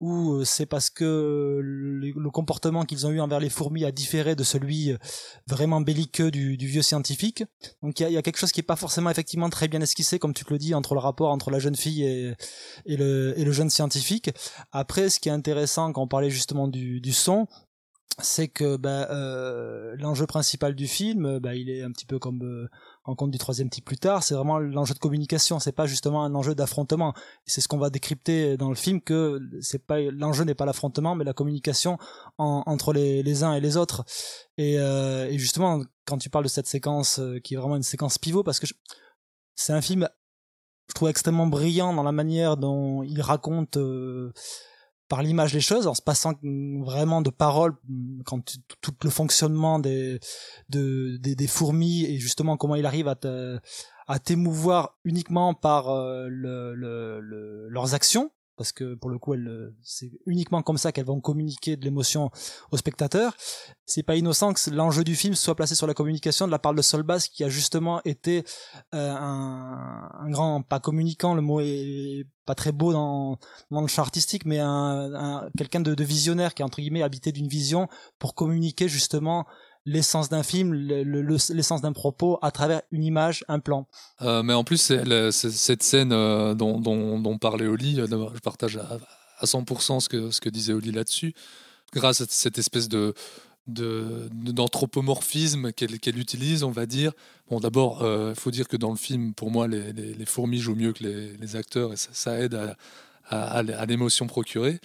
ou 0.00 0.34
euh, 0.34 0.44
c'est 0.44 0.66
parce 0.66 0.90
que 0.90 1.60
le, 1.62 2.30
comportement 2.30 2.84
qu'ils 2.84 3.06
ont 3.06 3.10
eu 3.10 3.20
envers 3.20 3.40
les 3.40 3.48
fourmis 3.48 3.84
a 3.84 3.92
différé 3.92 4.34
de 4.34 4.42
celui 4.42 4.92
euh, 4.92 4.98
vraiment 5.46 5.80
belliqueux 5.80 6.30
du, 6.30 6.56
vieux 6.56 6.82
scientifique. 6.82 7.44
Donc 7.82 8.00
il 8.00 8.10
y 8.10 8.16
a, 8.16 8.22
quelque 8.22 8.38
chose 8.38 8.52
qui 8.52 8.60
est 8.60 8.64
pas 8.64 8.76
forcément 8.76 9.08
effectivement 9.08 9.48
très 9.48 9.68
bien 9.68 9.80
esquissé, 9.80 10.18
comme 10.18 10.34
tu 10.34 10.44
te 10.44 10.52
le 10.52 10.58
dis, 10.58 10.74
entre 10.74 10.94
le 10.94 11.00
rapport 11.00 11.30
entre 11.30 11.50
la 11.50 11.58
jeune 11.58 11.76
fille 11.76 12.02
et, 12.02 12.96
le, 12.96 13.34
et 13.38 13.44
le 13.44 13.52
jeune 13.52 13.70
scientifique. 13.70 14.30
Après, 14.72 15.08
ce 15.08 15.20
qui 15.20 15.28
est 15.28 15.32
intéressant 15.32 15.92
quand 15.92 16.02
on 16.02 16.08
parlait 16.08 16.30
justement 16.30 16.66
du, 16.68 17.00
son, 17.12 17.46
c'est 18.20 18.48
que 18.48 18.76
bah, 18.76 19.08
euh, 19.10 19.96
l'enjeu 19.98 20.26
principal 20.26 20.74
du 20.74 20.86
film, 20.86 21.38
bah, 21.40 21.54
il 21.54 21.68
est 21.68 21.82
un 21.82 21.90
petit 21.90 22.06
peu 22.06 22.18
comme 22.18 22.68
en 23.04 23.14
compte 23.14 23.30
du 23.30 23.38
troisième 23.38 23.68
type 23.68 23.84
plus 23.84 23.98
tard, 23.98 24.22
c'est 24.22 24.34
vraiment 24.34 24.58
l'enjeu 24.58 24.94
de 24.94 24.98
communication, 24.98 25.58
c'est 25.58 25.72
pas 25.72 25.86
justement 25.86 26.24
un 26.24 26.34
enjeu 26.34 26.54
d'affrontement. 26.54 27.12
C'est 27.44 27.60
ce 27.60 27.68
qu'on 27.68 27.78
va 27.78 27.90
décrypter 27.90 28.56
dans 28.56 28.70
le 28.70 28.74
film 28.74 29.00
que 29.02 29.40
c'est 29.60 29.84
pas 29.84 30.00
l'enjeu 30.00 30.44
n'est 30.44 30.54
pas 30.54 30.64
l'affrontement, 30.64 31.14
mais 31.14 31.24
la 31.24 31.34
communication 31.34 31.98
entre 32.38 32.92
les, 32.94 33.42
uns 33.42 33.54
et 33.54 33.60
les 33.60 33.76
autres. 33.76 34.04
Euh, 34.58 35.26
et, 35.26 35.38
justement, 35.38 35.82
quand 36.06 36.18
tu 36.18 36.30
parles 36.30 36.44
de 36.44 36.48
cette 36.48 36.66
séquence 36.66 37.18
euh, 37.18 37.40
qui 37.40 37.54
est 37.54 37.56
vraiment 37.56 37.76
une 37.76 37.82
séquence 37.82 38.16
pivot, 38.16 38.42
parce 38.42 38.58
que 38.58 38.66
c'est 39.54 39.72
un 39.72 39.82
film, 39.82 40.08
je 40.88 40.94
trouve 40.94 41.10
extrêmement 41.10 41.46
brillant 41.46 41.92
dans 41.92 42.02
la 42.02 42.12
manière 42.12 42.56
dont 42.56 43.02
il 43.02 43.20
raconte. 43.20 43.76
Euh, 43.76 44.32
par 45.14 45.22
l'image 45.22 45.54
les 45.54 45.60
choses 45.60 45.86
en 45.86 45.94
se 45.94 46.02
passant 46.02 46.32
vraiment 46.42 47.22
de 47.22 47.30
paroles 47.30 47.76
quand 48.24 48.56
tout 48.80 48.94
le 49.04 49.10
fonctionnement 49.10 49.78
des, 49.78 50.18
de, 50.70 51.18
des, 51.18 51.46
fourmis 51.46 52.04
et 52.04 52.18
justement 52.18 52.56
comment 52.56 52.74
il 52.74 52.84
arrive 52.84 53.06
à 53.06 53.14
à 54.08 54.18
t'émouvoir 54.18 54.98
uniquement 55.04 55.54
par 55.54 55.88
euh, 55.88 56.26
le, 56.28 56.74
le, 56.74 57.68
leurs 57.68 57.94
actions 57.94 58.32
parce 58.56 58.72
que 58.72 58.94
pour 58.94 59.10
le 59.10 59.18
coup, 59.18 59.34
c'est 59.82 60.10
uniquement 60.26 60.62
comme 60.62 60.78
ça 60.78 60.92
qu'elles 60.92 61.06
vont 61.06 61.20
communiquer 61.20 61.76
de 61.76 61.84
l'émotion 61.84 62.30
au 62.70 62.76
spectateur. 62.76 63.36
C'est 63.86 64.02
pas 64.02 64.16
innocent 64.16 64.54
que 64.54 64.70
l'enjeu 64.70 65.04
du 65.04 65.14
film 65.14 65.34
soit 65.34 65.54
placé 65.54 65.74
sur 65.74 65.86
la 65.86 65.94
communication 65.94 66.46
de 66.46 66.50
la 66.50 66.58
part 66.58 66.74
de 66.74 66.82
Solbass, 66.82 67.28
qui 67.28 67.44
a 67.44 67.48
justement 67.48 68.00
été 68.04 68.44
euh, 68.94 69.10
un, 69.10 70.08
un, 70.20 70.30
grand, 70.30 70.62
pas 70.62 70.80
communicant, 70.80 71.34
le 71.34 71.42
mot 71.42 71.60
est 71.60 72.26
pas 72.46 72.54
très 72.54 72.72
beau 72.72 72.92
dans, 72.92 73.38
dans 73.70 73.80
le 73.80 73.86
champ 73.86 74.02
artistique, 74.02 74.44
mais 74.44 74.58
un, 74.58 75.14
un 75.14 75.50
quelqu'un 75.56 75.80
de, 75.80 75.94
de, 75.94 76.04
visionnaire 76.04 76.54
qui 76.54 76.62
a 76.62 76.66
entre 76.66 76.80
guillemets 76.80 77.02
habité 77.02 77.32
d'une 77.32 77.48
vision 77.48 77.88
pour 78.18 78.34
communiquer 78.34 78.88
justement 78.88 79.46
l'essence 79.86 80.28
d'un 80.28 80.42
film, 80.42 80.74
l'essence 80.74 81.80
d'un 81.82 81.92
propos 81.92 82.38
à 82.42 82.50
travers 82.50 82.82
une 82.90 83.04
image, 83.04 83.44
un 83.48 83.60
plan. 83.60 83.86
Euh, 84.22 84.42
mais 84.42 84.54
en 84.54 84.64
plus, 84.64 84.78
cette 84.78 85.82
scène 85.82 86.12
euh, 86.12 86.54
dont, 86.54 86.80
dont, 86.80 87.38
parlait 87.38 87.66
Oli, 87.66 88.00
euh, 88.00 88.06
je 88.34 88.40
partage 88.40 88.78
à, 88.78 88.98
100% 89.44 90.00
ce 90.00 90.08
que, 90.08 90.30
ce 90.30 90.40
que 90.40 90.48
disait 90.48 90.72
Oli 90.72 90.90
là-dessus, 90.90 91.34
grâce 91.92 92.22
à 92.22 92.24
cette 92.28 92.58
espèce 92.58 92.88
de 92.88 93.14
d'anthropomorphisme 93.66 95.72
qu'elle 95.72 96.18
utilise, 96.18 96.64
on 96.64 96.70
va 96.70 96.84
dire. 96.84 97.12
Bon, 97.48 97.60
d'abord, 97.60 98.06
il 98.28 98.34
faut 98.34 98.50
dire 98.50 98.68
que 98.68 98.76
dans 98.76 98.90
le 98.90 98.96
film, 98.96 99.32
pour 99.32 99.50
moi, 99.50 99.66
les, 99.66 100.26
fourmis 100.26 100.58
jouent 100.58 100.74
mieux 100.74 100.92
que 100.92 101.02
les, 101.02 101.56
acteurs 101.56 101.94
et 101.94 101.96
ça, 101.96 102.38
aide 102.38 102.76
à, 103.30 103.30
à, 103.30 103.86
l'émotion 103.86 104.26
procurée. 104.26 104.80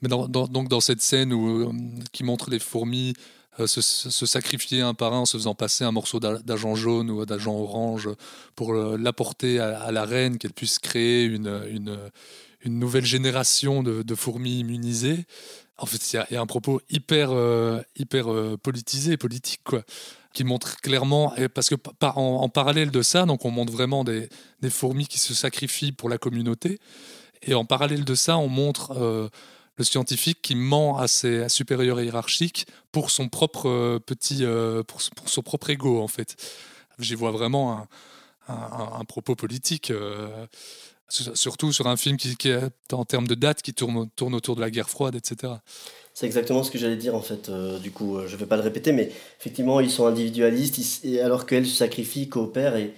Mais 0.00 0.08
donc 0.08 0.68
dans 0.68 0.80
cette 0.80 1.02
scène 1.02 1.34
où, 1.34 1.70
qui 2.12 2.24
montre 2.24 2.48
les 2.48 2.60
fourmis 2.60 3.12
euh, 3.60 3.66
se, 3.68 4.26
sacrifier 4.26 4.80
un 4.80 4.94
par 4.94 5.12
un 5.12 5.20
en 5.20 5.26
se 5.26 5.36
faisant 5.36 5.54
passer 5.54 5.84
un 5.84 5.92
morceau 5.92 6.18
d'agent 6.18 6.74
jaune 6.74 7.10
ou 7.10 7.24
d'agent 7.24 7.54
orange 7.54 8.08
pour 8.56 8.74
euh, 8.74 8.96
l'apporter 8.98 9.60
à, 9.60 9.92
la 9.92 10.04
reine, 10.04 10.38
qu'elle 10.38 10.52
puisse 10.52 10.78
créer 10.80 11.24
une, 11.24 11.62
une, 11.70 12.78
nouvelle 12.78 13.04
génération 13.04 13.82
de, 13.82 14.14
fourmis 14.14 14.60
immunisées. 14.60 15.24
En 15.78 15.86
fait, 15.86 16.12
il 16.12 16.34
y, 16.34 16.36
a 16.36 16.40
un 16.40 16.46
propos 16.46 16.80
hyper, 16.90 17.30
euh, 17.32 17.80
hyper 17.96 18.26
politisé, 18.62 19.16
politique, 19.16 19.60
quoi, 19.64 19.82
qui 20.32 20.44
montre 20.44 20.80
clairement, 20.80 21.32
parce 21.52 21.68
que 21.68 21.74
en, 22.00 22.48
parallèle 22.48 22.90
de 22.90 23.02
ça, 23.02 23.26
donc 23.26 23.44
on 23.44 23.50
montre 23.50 23.72
vraiment 23.72 24.02
des, 24.02 24.28
des, 24.62 24.70
fourmis 24.70 25.06
qui 25.06 25.18
se 25.18 25.34
sacrifient 25.34 25.92
pour 25.92 26.08
la 26.08 26.18
communauté, 26.18 26.78
et 27.42 27.54
en 27.54 27.64
parallèle 27.64 28.04
de 28.04 28.14
ça, 28.14 28.38
on 28.38 28.48
montre 28.48 29.30
le 29.76 29.84
scientifique 29.84 30.38
qui 30.42 30.54
ment 30.54 30.98
à 30.98 31.08
ses 31.08 31.48
supérieurs 31.48 32.00
hiérarchiques 32.00 32.66
pour 32.92 33.10
son 33.10 33.28
propre 33.28 33.68
euh, 33.68 33.98
petit, 33.98 34.44
euh, 34.44 34.82
pour, 34.82 35.00
son 35.00 35.42
propre 35.42 35.70
ego 35.70 36.00
en 36.00 36.08
fait. 36.08 36.36
J'y 36.98 37.14
vois 37.14 37.32
vraiment 37.32 37.86
un, 38.46 39.04
propos 39.04 39.34
politique, 39.34 39.90
euh, 39.90 40.46
surtout 41.08 41.72
sur 41.72 41.88
un 41.88 41.96
film 41.96 42.16
qui, 42.16 42.48
est 42.48 42.92
en 42.92 43.04
termes 43.04 43.26
de 43.26 43.34
date 43.34 43.62
qui 43.62 43.74
tourne, 43.74 44.08
autour 44.20 44.54
de 44.54 44.60
la 44.60 44.70
guerre 44.70 44.88
froide, 44.88 45.16
etc. 45.16 45.54
C'est 46.12 46.26
exactement 46.26 46.62
ce 46.62 46.70
que 46.70 46.78
j'allais 46.78 46.96
dire 46.96 47.16
en 47.16 47.20
fait. 47.20 47.50
du 47.82 47.90
coup, 47.90 48.20
je 48.28 48.32
ne 48.32 48.36
vais 48.38 48.46
pas 48.46 48.56
le 48.56 48.62
répéter, 48.62 48.92
mais 48.92 49.10
effectivement, 49.40 49.80
ils 49.80 49.90
sont 49.90 50.06
individualistes, 50.06 51.04
alors 51.20 51.46
qu'elle 51.46 51.66
se 51.66 51.74
sacrifie, 51.74 52.28
coopère, 52.28 52.76
et, 52.76 52.94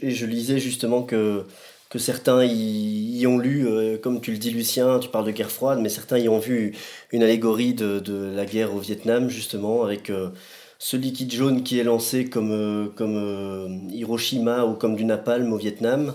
et 0.00 0.10
je 0.10 0.26
lisais 0.26 0.58
justement 0.58 1.02
que 1.02 1.46
que 1.88 1.98
certains 1.98 2.44
y, 2.44 3.26
ont 3.26 3.38
lu, 3.38 3.66
euh, 3.66 3.98
comme 3.98 4.20
tu 4.20 4.32
le 4.32 4.38
dis 4.38 4.50
Lucien, 4.50 4.98
tu 4.98 5.08
parles 5.08 5.26
de 5.26 5.30
guerre 5.30 5.50
froide, 5.50 5.80
mais 5.80 5.88
certains 5.88 6.18
y 6.18 6.28
ont 6.28 6.38
vu 6.38 6.76
une 7.12 7.22
allégorie 7.22 7.74
de, 7.74 8.32
la 8.34 8.44
guerre 8.44 8.74
au 8.74 8.78
Vietnam, 8.78 9.30
justement, 9.30 9.84
avec 9.84 10.10
euh, 10.10 10.30
ce 10.78 10.96
liquide 10.96 11.32
jaune 11.32 11.62
qui 11.62 11.78
est 11.78 11.84
lancé 11.84 12.26
comme, 12.26 12.52
euh, 12.52 12.88
comme 12.94 13.88
Hiroshima 13.90 14.64
ou 14.66 14.74
comme 14.74 14.96
du 14.96 15.04
napalm 15.04 15.52
au 15.52 15.56
Vietnam. 15.56 16.14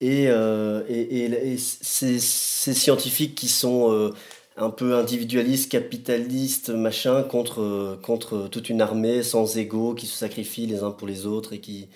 Et, 0.00 0.24
et, 0.24 1.56
ces, 1.58 2.18
scientifiques 2.18 3.36
qui 3.36 3.48
sont 3.48 4.12
un 4.56 4.70
peu 4.70 4.96
individualistes, 4.96 5.70
capitalistes, 5.70 6.70
machin, 6.70 7.22
contre, 7.22 7.98
contre 8.02 8.48
toute 8.50 8.68
une 8.68 8.80
armée 8.80 9.22
sans 9.22 9.56
ego, 9.58 9.94
qui 9.94 10.06
se 10.06 10.18
sacrifient 10.18 10.66
les 10.66 10.82
uns 10.82 10.90
pour 10.90 11.06
les 11.06 11.26
autres 11.26 11.52
et 11.52 11.60
qui, 11.60 11.88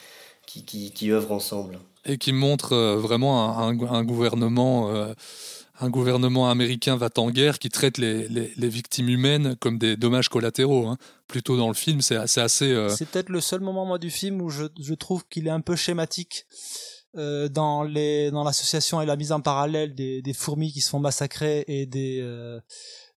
qui, 0.46 0.64
qui, 0.64 0.92
qui 0.92 1.10
œuvrent 1.10 1.32
ensemble. 1.32 1.80
Et 2.06 2.18
qui 2.18 2.32
montre 2.32 2.72
euh, 2.72 2.96
vraiment 2.96 3.58
un, 3.58 3.74
gouvernement, 4.04 4.90
euh, 4.90 5.12
un 5.80 5.90
gouvernement 5.90 6.48
américain 6.48 6.96
va 6.96 7.10
en 7.16 7.30
guerre 7.30 7.58
qui 7.58 7.68
traite 7.68 7.98
les, 7.98 8.48
victimes 8.56 9.08
humaines 9.08 9.56
comme 9.56 9.78
des 9.78 9.96
dommages 9.96 10.28
collatéraux. 10.28 10.86
hein. 10.86 10.98
Plutôt 11.26 11.56
dans 11.56 11.68
le 11.68 11.74
film, 11.74 12.00
c'est 12.00 12.16
assez. 12.16 12.72
euh, 12.72 12.88
C'est 12.88 13.08
peut-être 13.08 13.28
le 13.28 13.40
seul 13.40 13.60
moment 13.60 13.84
moi 13.84 13.98
du 13.98 14.10
film 14.10 14.40
où 14.40 14.48
je, 14.48 14.94
trouve 14.94 15.24
qu'il 15.28 15.48
est 15.48 15.50
un 15.50 15.60
peu 15.60 15.76
schématique 15.76 16.46
dans 17.14 17.82
l'association 18.44 19.00
et 19.00 19.06
la 19.06 19.16
mise 19.16 19.32
en 19.32 19.40
parallèle 19.40 19.94
des, 19.94 20.32
fourmis 20.34 20.70
qui 20.70 20.82
se 20.82 20.90
font 20.90 21.00
massacrer 21.00 21.64
et 21.66 21.86
de 21.86 22.60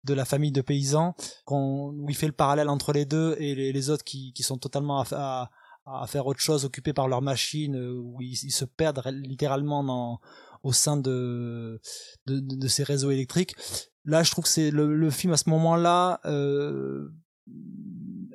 la 0.08 0.24
famille 0.24 0.54
de 0.54 0.62
paysans 0.62 1.16
où 1.48 2.06
il 2.08 2.16
fait 2.16 2.28
le 2.28 2.32
parallèle 2.32 2.70
entre 2.70 2.94
les 2.94 3.04
deux 3.06 3.36
et 3.40 3.54
les, 3.74 3.90
autres 3.90 4.06
qui, 4.06 4.34
sont 4.42 4.58
totalement 4.58 5.04
à, 5.12 5.50
à 5.94 6.08
faire 6.08 6.28
autre 6.28 6.40
chose 6.40 6.66
occupés 6.66 6.94
par 6.94 7.08
leur 7.08 7.22
machine 7.22 7.76
euh, 7.76 7.94
où 7.94 8.22
ils, 8.22 8.34
ils 8.44 8.52
se 8.52 8.66
perdent 8.66 9.02
littéralement 9.08 9.84
dans 9.84 10.20
au 10.64 10.74
sein 10.74 10.98
de 10.98 11.80
de, 12.26 12.40
de, 12.40 12.68
ces 12.68 12.84
réseaux 12.84 13.12
électriques. 13.12 13.56
Là 14.06 14.24
je 14.24 14.32
trouve 14.32 14.44
que 14.44 14.50
c'est 14.50 14.72
le, 14.72 14.94
le 14.94 15.10
film 15.10 15.34
à 15.34 15.38
ce 15.38 15.50
moment-là 15.50 16.20
euh, 16.26 17.10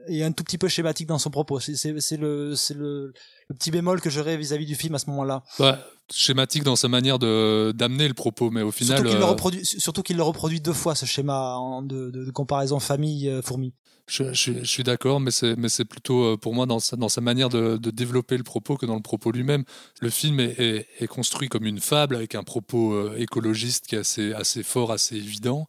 est 0.08 0.22
un 0.24 0.32
tout 0.32 0.44
petit 0.44 0.58
peu 0.58 0.68
schématique 0.68 1.06
dans 1.06 1.18
son 1.18 1.30
propos. 1.30 1.60
C'est- 1.60 1.90
le, 2.16 2.54
c'est 2.54 2.74
le, 2.74 3.12
le 3.48 3.54
petit 3.54 3.70
bémol 3.70 4.00
que 4.00 4.10
j'aurais 4.10 4.36
vis-à-vis 4.36 4.66
du 4.66 4.74
film 4.74 4.94
à 4.94 4.98
ce 4.98 5.08
moment-là. 5.10 5.42
ouais, 5.60 5.74
schématique 6.12 6.62
dans 6.64 6.76
sa 6.76 6.88
manière 6.88 7.18
de 7.18 7.72
d'amener 7.74 8.08
le 8.08 8.14
propos, 8.14 8.50
mais 8.50 8.62
au 8.62 8.70
final. 8.70 8.98
Surtout 8.98 9.10
qu'il 9.10 9.18
le 9.18 9.24
euh, 9.24 9.28
reproduit, 9.28 9.64
surtout 9.64 10.02
qu'il 10.02 10.16
le 10.16 10.22
reproduit 10.22 10.60
deux 10.60 10.72
fois 10.72 10.94
ce 10.94 11.06
schéma 11.06 11.56
de, 11.82 12.10
de, 12.10 12.24
de 12.24 12.30
comparaison 12.30 12.78
famille-fourmi. 12.80 13.72
Je, 14.06 14.34
je- 14.34 14.52
je 14.60 14.64
suis 14.64 14.82
d'accord, 14.82 15.18
mais 15.18 15.30
c'est 15.30 15.56
mais 15.56 15.70
c'est 15.70 15.86
plutôt 15.86 16.24
euh, 16.24 16.36
pour 16.36 16.52
moi 16.54 16.66
dans 16.66 16.78
sa, 16.78 16.96
dans 16.96 17.08
sa 17.08 17.22
manière 17.22 17.48
de, 17.48 17.78
de 17.78 17.90
développer 17.90 18.36
le 18.36 18.42
propos 18.42 18.76
que 18.76 18.84
dans 18.84 18.96
le 18.96 19.00
propos 19.02 19.32
lui-même. 19.32 19.64
Le 20.00 20.10
film 20.10 20.40
est, 20.40 20.60
est- 20.60 20.86
est 21.00 21.06
construit 21.06 21.48
comme 21.48 21.64
une 21.64 21.80
fable 21.80 22.14
avec 22.16 22.34
un 22.34 22.42
propos 22.42 22.92
euh, 22.92 23.16
écologiste 23.16 23.86
qui 23.86 23.94
est 23.94 23.98
assez, 24.00 24.34
assez 24.34 24.62
fort, 24.62 24.92
assez 24.92 25.16
évident. 25.16 25.66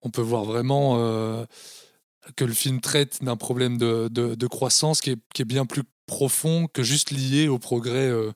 On 0.00 0.08
peut 0.08 0.22
voir 0.22 0.44
vraiment 0.44 0.96
euh, 0.98 1.44
que 2.36 2.44
le 2.44 2.52
film 2.52 2.80
traite 2.80 3.22
d'un 3.22 3.36
problème 3.36 3.78
de, 3.78 4.08
de- 4.08 4.46
croissance 4.46 5.00
qui 5.00 5.10
est, 5.10 5.18
qui 5.34 5.42
est 5.42 5.46
bien 5.46 5.66
plus 5.66 5.82
profond 6.06 6.66
que 6.72 6.82
juste 6.82 7.10
lié 7.10 7.48
au 7.48 7.58
progrès 7.58 8.08
euh, 8.08 8.30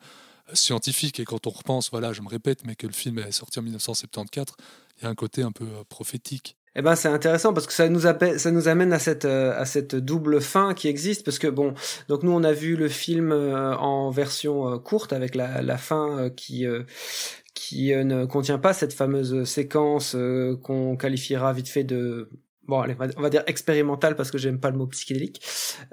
scientifique. 0.52 1.20
Et 1.20 1.24
quand 1.24 1.46
on 1.46 1.50
repense, 1.50 1.90
voilà, 1.90 2.12
je 2.12 2.22
me 2.22 2.28
répète, 2.28 2.64
mais 2.64 2.74
que 2.74 2.86
le 2.86 2.92
film 2.92 3.18
est 3.18 3.32
sorti 3.32 3.58
en 3.58 3.62
1974, 3.62 4.56
il 4.98 5.04
y 5.04 5.06
a 5.06 5.10
un 5.10 5.14
côté 5.14 5.42
un 5.42 5.52
peu 5.52 5.64
euh, 5.64 5.84
prophétique. 5.88 6.56
Eh 6.76 6.82
ben 6.82 6.94
c'est 6.94 7.08
intéressant 7.08 7.52
parce 7.54 7.66
que 7.66 7.72
ça 7.72 7.88
nous 7.88 8.02
ça 8.02 8.50
nous 8.52 8.68
amène 8.68 8.92
à 8.92 8.98
cette 9.00 9.24
euh, 9.24 9.58
à 9.58 9.64
cette 9.64 9.96
double 9.96 10.40
fin 10.40 10.74
qui 10.74 10.86
existe 10.86 11.24
parce 11.24 11.38
que 11.38 11.48
bon 11.48 11.74
donc 12.08 12.22
nous 12.22 12.30
on 12.30 12.44
a 12.44 12.52
vu 12.52 12.76
le 12.76 12.88
film 12.88 13.32
en 13.32 14.10
version 14.10 14.78
courte 14.78 15.12
avec 15.12 15.34
la 15.34 15.60
la 15.62 15.76
fin 15.78 16.30
qui 16.30 16.66
qui 17.54 17.92
ne 17.96 18.26
contient 18.26 18.58
pas 18.58 18.74
cette 18.74 18.92
fameuse 18.92 19.42
séquence 19.44 20.14
qu'on 20.62 20.96
qualifiera 20.96 21.52
vite 21.52 21.68
fait 21.68 21.84
de 21.84 22.30
bon 22.68 22.80
allez 22.80 22.94
on 23.16 23.22
va- 23.22 23.30
dire 23.30 23.42
expérimentale 23.46 24.14
parce 24.14 24.30
que 24.30 24.38
j'aime 24.38 24.60
pas 24.60 24.70
le 24.70 24.76
mot 24.76 24.86
psychédélique. 24.86 25.42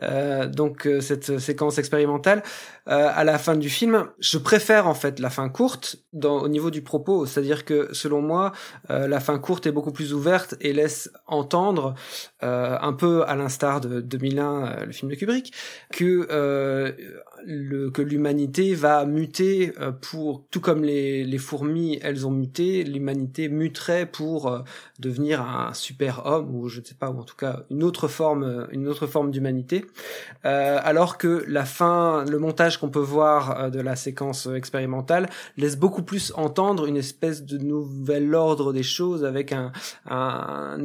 Euh, 0.03 0.45
donc 0.47 0.85
euh, 0.85 1.01
cette 1.01 1.39
séquence 1.39 1.77
expérimentale 1.77 2.43
euh, 2.87 3.09
à 3.13 3.23
la 3.23 3.37
fin 3.39 3.55
du 3.55 3.69
film 3.69 4.07
je 4.19 4.37
préfère 4.37 4.87
en 4.87 4.93
fait 4.93 5.19
la 5.19 5.29
fin 5.29 5.49
courte 5.49 5.97
dans, 6.13 6.39
au 6.41 6.47
niveau 6.49 6.69
du 6.71 6.81
propos. 6.81 7.25
C'est-à-dire 7.25 7.65
que 7.65 7.89
selon 7.93 8.21
moi 8.21 8.51
euh, 8.89 9.07
la 9.07 9.19
fin 9.19 9.39
courte 9.39 9.65
est 9.65 9.71
beaucoup 9.71 9.91
plus 9.91 10.13
ouverte 10.13 10.55
et 10.59 10.73
laisse 10.73 11.09
entendre, 11.27 11.95
euh, 12.43 12.77
un 12.79 12.93
peu 12.93 13.23
à 13.27 13.35
l'instar 13.35 13.79
de 13.81 14.01
2001, 14.01 14.65
euh, 14.81 14.85
le 14.85 14.91
film 14.91 15.09
de 15.09 15.15
Kubrick, 15.15 15.53
que 15.91 16.27
le, 17.47 17.89
que 17.91 18.01
l'humanité 18.01 18.73
va 18.75 19.05
muter 19.05 19.71
pour, 20.01 20.45
tout 20.51 20.59
comme 20.61 20.83
les, 20.83 21.23
les 21.23 21.37
fourmis, 21.37 21.99
elles 22.01 22.25
ont 22.25 22.31
muté, 22.31 22.83
l'humanité 22.83 23.49
muterait 23.49 24.05
pour 24.05 24.63
devenir 24.99 25.41
un 25.41 25.73
super 25.73 26.25
homme 26.25 26.55
ou 26.55 26.64
je 26.69 26.79
ne 26.79 26.85
sais 26.85 26.95
pas, 26.95 27.09
ou 27.09 27.19
en 27.19 27.23
tout 27.23 27.35
cas 27.35 27.63
une 27.69 27.83
autre 27.83 28.07
forme, 28.07 28.43
euh, 28.43 28.67
une 28.71 28.87
autre 28.87 29.07
forme 29.07 29.31
d'humanité. 29.31 29.85
Euh, 30.45 30.79
alors 30.83 31.17
que 31.17 31.43
la 31.47 31.65
fin, 31.65 32.25
le 32.25 32.39
montage 32.39 32.77
qu'on 32.77 32.89
peut 32.89 32.99
voir 32.99 33.59
euh, 33.59 33.69
de 33.69 33.79
la 33.79 33.95
séquence 33.95 34.47
expérimentale 34.47 35.29
laisse 35.57 35.77
beaucoup 35.77 36.03
plus 36.03 36.31
entendre 36.35 36.85
une 36.85 36.97
espèce 36.97 37.43
de 37.43 37.57
nouvel 37.57 38.33
ordre 38.33 38.73
des 38.73 38.83
choses 38.83 39.23
avec 39.23 39.53
un, 39.53 39.71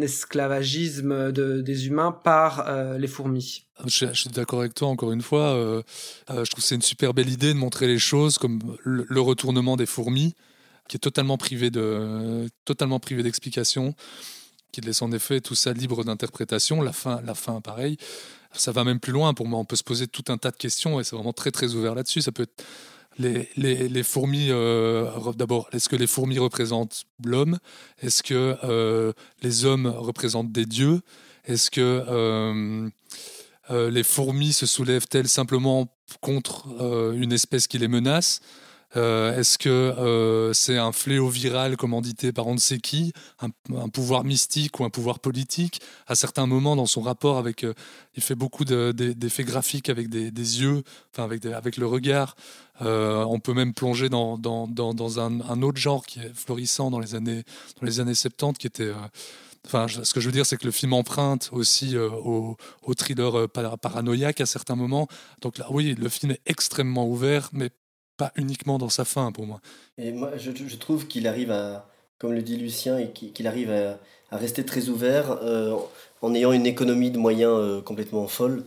esclavagisme 0.01 1.33
de, 1.33 1.61
des 1.61 1.87
humains 1.87 2.13
par 2.13 2.67
les 2.99 3.07
fourmis. 3.07 3.67
Je, 3.87 4.13
suis 4.13 4.31
d'accord 4.31 4.61
avec 4.61 4.75
toi 4.75 4.89
encore 4.89 5.13
une 5.13 5.23
fois. 5.23 5.83
je 6.29 6.51
trouve 6.51 6.65
c'est 6.65 6.75
une 6.75 6.83
super 6.83 7.15
belle 7.15 7.29
idée 7.29 7.53
de 7.53 7.59
montrer 7.59 7.87
les 7.87 7.99
choses 7.99 8.39
comme 8.39 8.61
le, 8.83 9.07
le 9.09 9.21
retournement 9.21 9.77
des 9.77 9.87
fourmis, 9.87 10.35
qui 10.91 10.97
est 10.97 11.01
totalement 11.01 11.39
privé 11.39 11.71
de, 11.71 12.49
totalement 12.65 12.99
privé 12.99 13.23
d'explication, 13.23 13.95
qui 14.73 14.81
laisse 14.81 15.03
en 15.03 15.13
effet 15.13 15.41
tout 15.41 15.55
ça 15.55 15.73
libre 15.73 16.05
d'interprétation. 16.05 16.83
La 16.83 16.93
fin, 16.93 17.21
la 17.23 17.35
fin, 17.35 17.61
pareil. 17.61 17.97
Ça 18.53 18.73
va 18.73 18.85
même 18.85 19.01
plus 19.01 19.13
loin. 19.13 19.35
Pour 19.35 19.47
moi, 19.47 19.59
on 19.59 19.65
peut 19.65 19.77
se 19.77 19.85
poser 19.85 20.07
tout 20.07 20.25
un 20.29 20.39
tas 20.39 20.51
de 20.51 20.57
questions 20.57 20.99
et 21.01 21.05
c'est 21.05 21.15
vraiment 21.15 21.33
très 21.33 21.51
très 21.51 21.75
ouvert 21.75 21.95
là-dessus. 21.95 22.21
Ça 22.23 22.33
peut 22.33 22.47
les, 23.19 24.03
fourmis. 24.03 24.49
euh, 24.51 25.33
D'abord, 25.35 25.69
est-ce 25.73 25.89
que 25.89 25.97
les 25.97 26.07
fourmis 26.07 26.39
représentent 26.39 27.05
l'homme? 27.25 27.59
Est-ce 28.01 28.23
que 28.23 28.57
euh, 28.65 29.13
les 29.43 29.65
hommes 29.65 29.87
représentent 29.87 30.53
des 30.53 30.67
dieux? 30.67 31.01
Est-ce 31.45 31.71
que 31.71 32.05
euh, 32.09 32.89
les 33.91 34.03
fourmis 34.03 34.53
se 34.53 34.67
soulèvent-elles 34.67 35.29
simplement 35.29 35.89
contre 36.21 36.67
une 37.15 37.33
espèce 37.33 37.67
qui 37.67 37.79
les 37.79 37.89
menace? 37.89 38.41
Euh, 38.97 39.39
Est-ce 39.39 39.57
que 39.59 39.69
euh, 39.69 40.53
c'est 40.53 40.77
un 40.77 40.93
fléau 40.93 41.29
viral 41.29 41.77
commandité 41.77 42.33
par 42.33 42.47
on 42.47 42.55
ne 42.55 42.59
sait 42.59 42.79
qui, 42.79 43.13
un, 43.41 43.51
pouvoir 43.89 44.25
mystique 44.25 44.81
ou 44.81 44.85
un 44.85 44.91
pouvoir 44.91 45.21
politique? 45.21 45.81
À 46.07 46.15
certains 46.15 46.47
moments, 46.47 46.75
dans 46.77 46.87
son 46.87 47.01
rapport 47.01 47.39
avec, 47.39 47.65
euh, 47.65 47.75
il 48.17 48.23
fait 48.23 48.35
beaucoup 48.35 48.65
de- 48.65 48.93
de- 48.97 49.13
d'effets 49.13 49.45
graphiques 49.45 49.89
avec 49.89 50.09
des, 50.09 50.31
yeux, 50.61 50.83
enfin 51.13 51.25
avec, 51.25 51.45
avec 51.47 51.77
le 51.77 51.87
regard. 51.87 52.35
On 52.81 53.39
peut 53.41 53.53
même 53.55 53.75
plonger 53.75 54.09
dans, 54.09 54.39
dans, 54.39 54.67
dans, 54.67 55.21
un, 55.21 55.63
autre 55.63 55.79
genre 55.79 56.05
qui 56.07 56.19
est 56.21 56.35
florissant 56.35 56.91
dans 56.91 56.99
les 56.99 57.15
années, 57.15 57.45
dans 57.81 57.87
les 57.87 58.01
années 58.01 58.15
70, 58.15 58.59
qui 58.59 58.67
était 58.67 58.93
Enfin, 59.67 59.87
ce 59.89 60.15
que 60.15 60.21
je 60.21 60.27
veux 60.27 60.33
dire, 60.33 60.47
c'est 60.47 60.57
que 60.57 60.65
le 60.65 60.71
film 60.73 60.95
emprunte 60.95 61.51
aussi 61.53 61.95
euh, 61.95 62.09
au, 62.09 62.57
au 62.83 62.95
thriller 62.95 63.47
para- 63.49 63.77
paranoïaque 63.77 64.41
à 64.41 64.47
certains 64.47 64.75
moments. 64.75 65.07
Donc 65.43 65.59
là, 65.59 65.67
oui, 65.71 65.95
le 65.99 66.09
film 66.09 66.33
est 66.33 66.41
extrêmement 66.47 67.07
ouvert, 67.07 67.51
mais 67.53 67.69
pas 68.21 68.33
uniquement 68.37 68.77
dans 68.77 68.91
sa 68.91 69.07
fin 69.07 69.33
pour 69.33 69.47
moi. 69.47 69.63
Et 69.97 70.13
moi, 70.13 70.33
je, 70.37 70.77
trouve 70.77 71.07
qu'il 71.07 71.27
arrive 71.27 71.51
à, 71.51 71.89
comme 72.19 72.35
le 72.35 72.43
dit 72.43 72.59
Lucien, 72.59 73.07
qu'il 73.07 73.47
arrive 73.47 73.71
à, 73.71 74.37
rester 74.37 74.63
très 74.63 74.91
ouvert 74.91 75.39
euh, 75.43 75.75
en 76.21 76.35
ayant 76.35 76.53
une 76.53 76.67
économie 76.67 77.11
de 77.11 77.17
moyens 77.17 77.55
euh, 77.57 77.81
complètement 77.81 78.29
folle. 78.29 78.65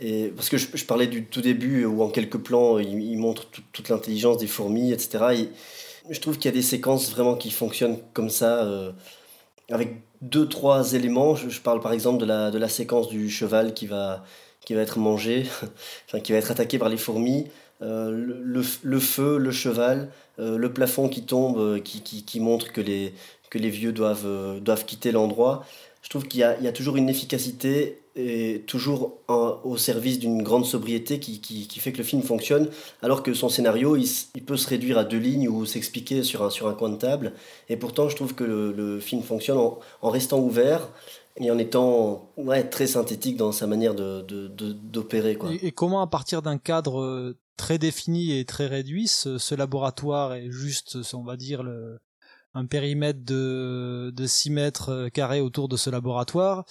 Et, 0.00 0.32
parce 0.34 0.48
que 0.48 0.56
je, 0.56 0.84
parlais 0.84 1.06
du 1.06 1.24
tout 1.24 1.40
début 1.40 1.84
où 1.84 2.02
en 2.02 2.10
quelques 2.10 2.38
plans 2.38 2.80
il, 2.80 3.16
montre 3.16 3.48
tout- 3.50 3.62
toute 3.72 3.88
l'intelligence 3.90 4.38
des 4.38 4.48
fourmis, 4.48 4.90
etc. 4.92 5.24
Et 5.34 5.48
je 6.12 6.20
trouve 6.20 6.36
qu'il 6.36 6.46
y 6.46 6.54
a 6.54 6.56
des 6.56 6.62
séquences 6.74 7.12
vraiment 7.12 7.36
qui 7.36 7.52
fonctionnent 7.52 7.98
comme 8.12 8.30
ça, 8.30 8.64
euh, 8.64 8.90
avec 9.70 10.02
deux, 10.20 10.48
trois 10.48 10.94
éléments. 10.94 11.36
Je, 11.36 11.48
je 11.48 11.60
parle 11.60 11.80
par 11.80 11.92
exemple 11.92 12.18
de 12.18 12.26
la, 12.26 12.50
de 12.50 12.58
la 12.58 12.68
séquence 12.68 13.08
du 13.08 13.30
cheval 13.30 13.72
qui 13.72 13.86
va, 13.86 14.24
qui 14.64 14.74
va 14.74 14.80
être 14.80 14.98
mangé, 14.98 15.46
enfin, 16.08 16.18
qui 16.18 16.32
va 16.32 16.38
être 16.38 16.50
attaqué 16.50 16.76
par 16.78 16.88
les 16.88 16.96
fourmis. 16.98 17.46
Euh, 17.82 18.10
le, 18.10 18.62
le, 18.82 19.00
feu, 19.00 19.38
le 19.38 19.50
cheval, 19.50 20.10
euh, 20.38 20.58
le 20.58 20.72
plafond 20.72 21.08
qui 21.08 21.22
tombe, 21.24 21.58
euh, 21.58 21.78
qui, 21.80 22.02
qui, 22.02 22.24
qui 22.24 22.40
montre 22.40 22.72
que 22.72 22.80
les, 22.80 23.14
que 23.48 23.58
les 23.58 23.70
vieux 23.70 23.92
doivent, 23.92 24.60
doivent 24.60 24.84
quitter 24.84 25.12
l'endroit. 25.12 25.64
Je 26.02 26.08
trouve 26.10 26.26
qu'il 26.28 26.40
y 26.40 26.64
y 26.64 26.68
a 26.68 26.72
toujours 26.72 26.96
une 26.96 27.08
efficacité 27.08 27.98
et 28.16 28.64
toujours 28.66 29.18
un- 29.28 29.58
au 29.64 29.76
service 29.76 30.18
d'une 30.18 30.42
grande 30.42 30.66
sobriété 30.66 31.20
qui, 31.20 31.40
qui, 31.40 31.80
fait 31.80 31.92
que 31.92 31.98
le 31.98 32.04
film 32.04 32.22
fonctionne, 32.22 32.68
alors 33.02 33.22
que 33.22 33.34
son 33.34 33.48
scénario, 33.48 33.96
il, 33.96 34.06
il 34.34 34.44
peut 34.44 34.56
se 34.56 34.68
réduire 34.68 34.98
à 34.98 35.04
deux 35.04 35.18
lignes 35.18 35.48
ou 35.48 35.64
s'expliquer 35.64 36.22
sur 36.22 36.42
un, 36.42 36.50
sur 36.50 36.68
un 36.68 36.74
coin 36.74 36.88
de 36.90 36.96
table. 36.96 37.32
Et 37.68 37.76
pourtant, 37.76 38.08
je 38.08 38.16
trouve 38.16 38.34
que 38.34 38.44
le, 38.44 39.00
film 39.00 39.22
fonctionne 39.22 39.58
en 39.58 40.10
restant 40.10 40.38
ouvert 40.40 40.88
et 41.36 41.50
en 41.50 41.58
étant 41.58 42.30
ouais, 42.36 42.68
très 42.68 42.86
synthétique 42.86 43.36
dans 43.36 43.52
sa 43.52 43.66
manière 43.66 43.94
de, 43.94 44.22
d'opérer. 44.48 45.36
Quoi. 45.36 45.50
Et, 45.62 45.72
comment, 45.72 46.02
à 46.02 46.06
partir 46.06 46.42
d'un 46.42 46.58
cadre 46.58 47.00
euh, 47.00 47.38
très 47.56 47.78
défini 47.78 48.38
et 48.38 48.44
très 48.44 48.66
réduit, 48.66 49.06
ce, 49.06 49.54
laboratoire 49.54 50.34
est 50.34 50.50
juste, 50.50 50.98
on 51.14 51.22
va 51.22 51.36
dire, 51.36 51.62
le, 51.62 51.98
un 52.54 52.66
périmètre 52.66 53.20
de, 53.24 54.12
de 54.14 54.26
6 54.26 54.50
mètres 54.50 54.88
euh, 54.90 55.08
carrés 55.08 55.40
autour 55.40 55.68
de 55.68 55.76
ce 55.76 55.88
laboratoire, 55.88 56.64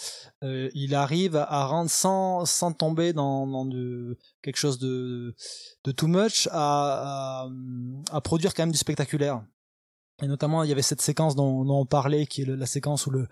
euh, 0.43 0.69
il 0.73 0.93
arrive 0.93 1.35
à 1.35 1.65
rendre 1.65 1.89
sans, 1.89 2.45
sans 2.45 2.73
tomber 2.73 3.13
dans, 3.13 3.65
de, 3.65 4.17
quelque 4.41 4.57
chose 4.57 4.77
de, 4.77 5.35
de 5.85 5.91
too 5.91 6.07
much, 6.07 6.49
à, 6.51 7.47
à, 8.11 8.21
produire 8.21 8.53
quand 8.53 8.63
même 8.63 8.71
du 8.71 8.77
spectaculaire. 8.77 9.41
Et 10.21 10.27
notamment, 10.27 10.63
il 10.63 10.69
y 10.69 10.73
avait 10.73 10.81
cette 10.81 11.01
séquence 11.01 11.35
dont 11.35 11.65
on 11.69 11.85
parlait, 11.85 12.25
qui 12.25 12.41
est 12.41 12.45
la 12.45 12.65
séquence 12.65 13.07
où 13.07 13.11
le, 13.11 13.27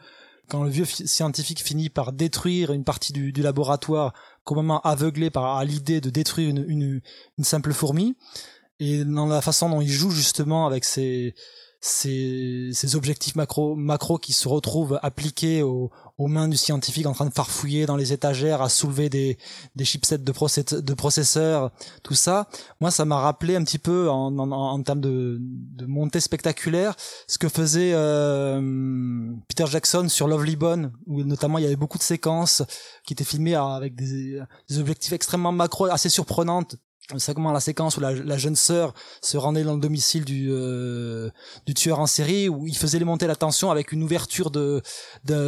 quand 0.49 0.63
le 0.63 0.69
vieux 0.69 0.85
scientifique 0.85 1.61
finit 1.61 1.89
par 1.89 2.13
détruire 2.13 2.71
une 2.71 2.83
partie 2.83 3.13
du, 3.13 3.31
laboratoire, 3.31 4.13
complètement 4.43 4.81
aveuglé 4.81 5.29
par 5.29 5.63
l'idée 5.63 6.01
de 6.01 6.09
détruire 6.09 6.49
une, 6.49 6.65
une, 6.67 7.01
une 7.37 7.43
simple 7.43 7.73
fourmi, 7.73 8.15
et 8.79 9.03
dans 9.03 9.25
la 9.25 9.41
façon 9.41 9.69
dont 9.69 9.81
il 9.81 9.89
joue 9.89 10.11
justement 10.11 10.67
avec 10.67 10.85
ses 10.85 11.33
ces, 11.87 12.95
objectifs 12.95 13.35
macro, 13.35 13.75
macro 13.75 14.17
qui 14.17 14.33
se 14.33 14.47
retrouvent 14.47 14.99
appliqués 15.01 15.63
aux, 15.63 15.89
aux 16.17 16.27
mains 16.27 16.47
du 16.47 16.57
scientifique 16.57 17.05
en 17.05 17.13
train 17.13 17.25
de 17.25 17.33
farfouiller 17.33 17.85
dans 17.85 17.95
les 17.95 18.11
étagères, 18.11 18.61
à 18.61 18.69
soulever 18.69 19.09
des, 19.09 19.37
des 19.75 19.85
chipsets 19.85 20.17
de, 20.17 20.79
de 20.81 20.93
processeurs, 20.93 21.71
tout 22.03 22.13
ça. 22.13 22.49
Moi, 22.81 22.91
ça 22.91 23.05
m'a 23.05 23.19
rappelé 23.19 23.55
un 23.55 23.63
petit 23.63 23.77
peu 23.77 24.09
en, 24.09 24.37
en, 24.37 24.51
en 24.51 24.83
termes 24.83 25.01
de, 25.01 25.37
de, 25.39 25.85
montée 25.85 26.19
spectaculaire 26.19 26.95
ce 27.27 27.37
que 27.37 27.47
faisait 27.47 27.91
euh, 27.93 29.31
Peter 29.47 29.65
Jackson 29.67 30.09
sur 30.09 30.27
Lovely 30.27 30.55
Bone, 30.55 30.91
où 31.05 31.23
notamment 31.23 31.57
il 31.57 31.63
y 31.63 31.67
avait 31.67 31.75
beaucoup 31.75 31.97
de 31.97 32.03
séquences 32.03 32.63
qui 33.05 33.13
étaient 33.13 33.23
filmées 33.23 33.55
avec 33.55 33.95
des, 33.95 34.41
des 34.69 34.79
objectifs 34.79 35.13
extrêmement 35.13 35.51
macro, 35.51 35.85
assez 35.85 36.09
surprenantes, 36.09 36.75
comment 37.33 37.51
la 37.51 37.59
séquence 37.59 37.97
où 37.97 37.99
la, 38.01 38.37
jeune 38.37 38.55
sœur 38.55 38.93
se 39.21 39.37
rendait 39.37 39.63
dans 39.63 39.73
le 39.73 39.79
domicile 39.79 40.25
du 40.25 40.47
euh, 40.51 41.29
du 41.65 41.73
tueur 41.73 41.99
en 41.99 42.07
série 42.07 42.49
où 42.49 42.67
il 42.67 42.75
faisait 42.75 42.99
monter 42.99 43.27
la 43.27 43.35
tension 43.35 43.71
avec 43.71 43.91
une 43.91 44.03
ouverture 44.03 44.51
de, 44.51 44.81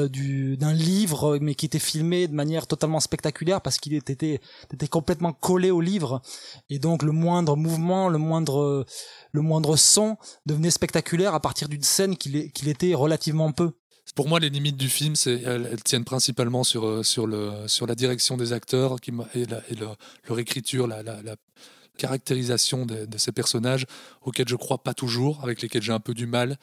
du 0.08 0.58
d'un 0.58 0.74
livre 0.74 1.38
mais 1.40 1.56
qui 1.56 1.66
était 1.66 1.80
filmé 1.80 2.28
de 2.28 2.34
manière 2.34 2.68
totalement 2.68 3.00
spectaculaire 3.00 3.62
parce 3.62 3.78
qu'il 3.78 3.94
était 3.94 4.40
était 4.74 4.88
complètement 4.88 5.34
collé 5.34 5.72
au 5.72 5.82
livre. 5.82 6.22
Et 6.70 6.80
donc 6.80 7.04
le 7.04 7.12
moindre 7.12 7.56
mouvement 7.56 8.10
le 8.10 8.18
moindre 8.18 8.86
le 9.32 9.42
moindre 9.42 9.76
son 9.76 10.18
devenait 10.46 10.72
spectaculaire 10.72 11.34
à 11.34 11.40
partir 11.40 11.70
d'une 11.70 11.84
scène 11.84 12.18
qu'il 12.18 12.52
qu'il 12.52 12.70
était 12.70 12.94
relativement 12.94 13.52
peu 13.52 13.74
pour 14.16 14.28
moi, 14.28 14.40
les 14.40 14.50
limites 14.50 14.78
du 14.78 14.90
film, 14.90 15.14
elles, 15.26 15.84
tiennent 15.84 16.06
principalement 16.06 16.64
sur, 16.64 16.86
euh, 16.86 17.04
sur, 17.04 17.28
la 17.28 17.96
direction 17.96 18.38
des 18.38 18.54
acteurs 18.54 18.98
et, 19.36 19.46
leur 19.46 20.40
écriture, 20.40 20.88
la, 20.88 21.04
caractérisation 21.98 22.86
de, 22.86 23.18
ces 23.18 23.32
personnages 23.32 23.86
auxquels 24.22 24.48
je 24.48 24.56
crois 24.56 24.84
pas 24.84 24.94
toujours, 24.94 25.44
avec 25.44 25.62
lesquels 25.62 25.82
j'ai 25.82 25.92
un 25.92 26.00
peu 26.00 26.14
du 26.14 26.28
mal. 26.28 26.58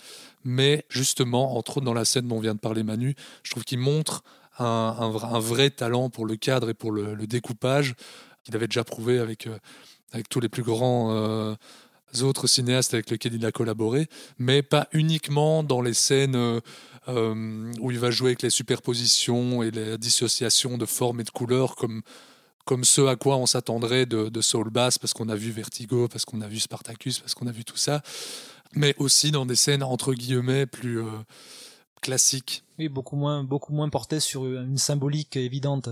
Mais 0.44 0.84
justement, 0.88 1.56
entre 1.56 1.78
autres 1.78 1.86
dans 1.86 1.94
la 1.94 2.04
scène 2.04 2.26
dont 2.26 2.40
vient 2.40 2.54
de 2.54 2.60
parler 2.60 2.82
Manu, 2.82 3.14
je 3.42 3.50
trouve 3.50 3.64
qu'il 3.64 3.78
montre 3.78 4.24
un, 4.58 5.10
vrai 5.10 5.70
talent 5.70 6.08
pour 6.08 6.24
le 6.24 6.36
cadre 6.36 6.70
et 6.70 6.74
pour 6.74 6.90
le, 6.90 7.26
découpage 7.26 7.94
qu'il 8.44 8.56
avait 8.56 8.68
déjà 8.68 8.84
prouvé 8.84 9.18
avec, 9.18 9.46
euh, 9.46 9.58
tous 10.30 10.40
les 10.40 10.48
plus 10.48 10.62
grands. 10.62 11.12
Euh, 11.12 11.54
autres 12.22 12.46
cinéastes 12.46 12.94
avec 12.94 13.10
lesquels 13.10 13.34
il 13.34 13.44
a 13.44 13.52
collaboré, 13.52 14.08
mais 14.38 14.62
pas 14.62 14.88
uniquement 14.92 15.62
dans 15.62 15.80
les 15.80 15.94
scènes 15.94 16.60
euh, 17.08 17.72
où 17.80 17.90
il 17.90 17.98
va 17.98 18.10
jouer 18.10 18.30
avec 18.30 18.42
les 18.42 18.50
superpositions 18.50 19.62
et 19.62 19.70
les 19.70 19.98
dissociations 19.98 20.78
de 20.78 20.86
formes 20.86 21.20
et 21.20 21.24
de 21.24 21.30
couleurs 21.30 21.76
comme, 21.76 22.02
comme 22.64 22.84
ce 22.84 23.02
à 23.02 23.16
quoi 23.16 23.36
on 23.36 23.46
s'attendrait 23.46 24.06
de, 24.06 24.28
de 24.28 24.40
Soul 24.40 24.70
Bass, 24.70 24.98
parce 24.98 25.14
qu'on 25.14 25.28
a 25.28 25.36
vu 25.36 25.50
Vertigo, 25.50 26.08
parce 26.08 26.24
qu'on 26.24 26.40
a 26.40 26.48
vu 26.48 26.58
Spartacus, 26.58 27.20
parce 27.20 27.34
qu'on 27.34 27.46
a 27.46 27.52
vu 27.52 27.64
tout 27.64 27.76
ça, 27.76 28.02
mais 28.72 28.94
aussi 28.98 29.30
dans 29.30 29.46
des 29.46 29.56
scènes 29.56 29.82
entre 29.82 30.14
guillemets 30.14 30.66
plus 30.66 31.00
euh, 31.00 31.10
classiques. 32.02 32.64
Oui, 32.78 32.88
beaucoup 32.88 33.16
moins, 33.16 33.44
beaucoup 33.44 33.72
moins 33.72 33.88
portées 33.88 34.20
sur 34.20 34.46
une 34.46 34.78
symbolique 34.78 35.36
évidente. 35.36 35.88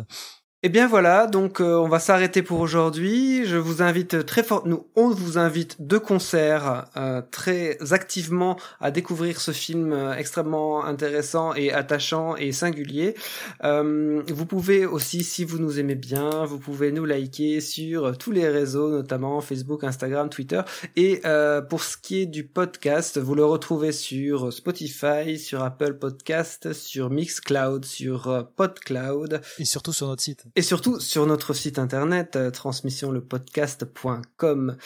Eh 0.67 0.71
bien 0.71 0.89
voilà, 0.89 1.27
donc 1.27 1.61
euh, 1.61 1.77
on 1.77 1.89
va 1.89 1.99
s'arrêter 1.99 2.41
pour 2.41 2.59
aujourd'hui. 2.59 3.45
Je 3.45 3.59
vous 3.59 3.83
invite 3.83 4.25
très 4.25 4.43
fort, 4.43 4.67
nous 4.67 4.87
on 4.97 5.11
vous 5.11 5.37
invite 5.37 5.87
de 5.87 5.99
concert 5.99 6.87
euh, 6.97 7.21
très 7.31 7.77
activement 7.93 8.57
à 8.81 8.91
découvrir 8.91 9.43
ce 9.43 9.51
film 9.51 9.93
euh, 9.93 10.15
extrêmement 10.15 10.83
intéressant 10.87 11.53
et 11.53 11.71
attachant 11.71 12.35
et 12.37 12.51
singulier. 12.53 13.15
vous 13.63 14.47
pouvez 14.47 14.87
aussi, 14.87 15.23
si 15.23 15.45
vous 15.45 15.59
nous 15.59 15.79
aimez 15.79 15.97
bien, 15.97 16.47
vous 16.47 16.59
pouvez 16.59 16.93
nous 16.93 17.05
liker 17.05 17.61
sur 17.61 18.17
tous 18.17 18.31
les 18.31 18.49
réseaux, 18.49 18.89
notamment 18.91 19.43
Facebook, 19.43 19.85
Instagram, 19.85 20.31
Twitter. 20.31 20.63
Et 20.97 21.21
pour 21.69 21.83
ce 21.83 21.99
qui 21.99 22.23
est 22.23 22.27
du 22.27 22.45
podcast, 22.45 23.19
vous 23.19 23.35
le 23.35 23.45
retrouvez 23.45 23.93
sur 23.93 24.51
Spotify, 24.51 25.39
sur 25.39 25.63
Apple 25.63 25.95
Podcast, 25.99 26.73
sur 26.73 27.11
Mixcloud, 27.11 27.85
sur 27.85 28.49
PodCloud 28.57 29.43
et 29.59 29.67
surtout 29.67 29.93
sur 29.93 30.07
notre 30.07 30.23
site 30.23 30.47
et 30.57 30.63
surtout 30.63 30.99
sur 31.01 31.27
notre 31.27 31.53
site 31.53 31.79
internet 31.79 32.37
euh, 32.37 32.51
transmissionlepodcast.com. 32.51 34.77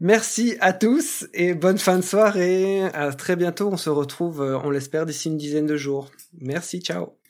Merci 0.00 0.56
à 0.60 0.72
tous 0.72 1.28
et 1.34 1.54
bonne 1.54 1.78
fin 1.78 1.98
de 1.98 2.02
soirée. 2.02 2.82
À 2.94 3.12
très 3.12 3.36
bientôt. 3.36 3.68
On 3.70 3.76
se 3.76 3.90
retrouve, 3.90 4.42
euh, 4.42 4.58
on 4.58 4.70
l'espère, 4.70 5.06
d'ici 5.06 5.28
une 5.28 5.36
dizaine 5.36 5.66
de 5.66 5.76
jours. 5.76 6.10
Merci, 6.40 6.80
ciao. 6.80 7.21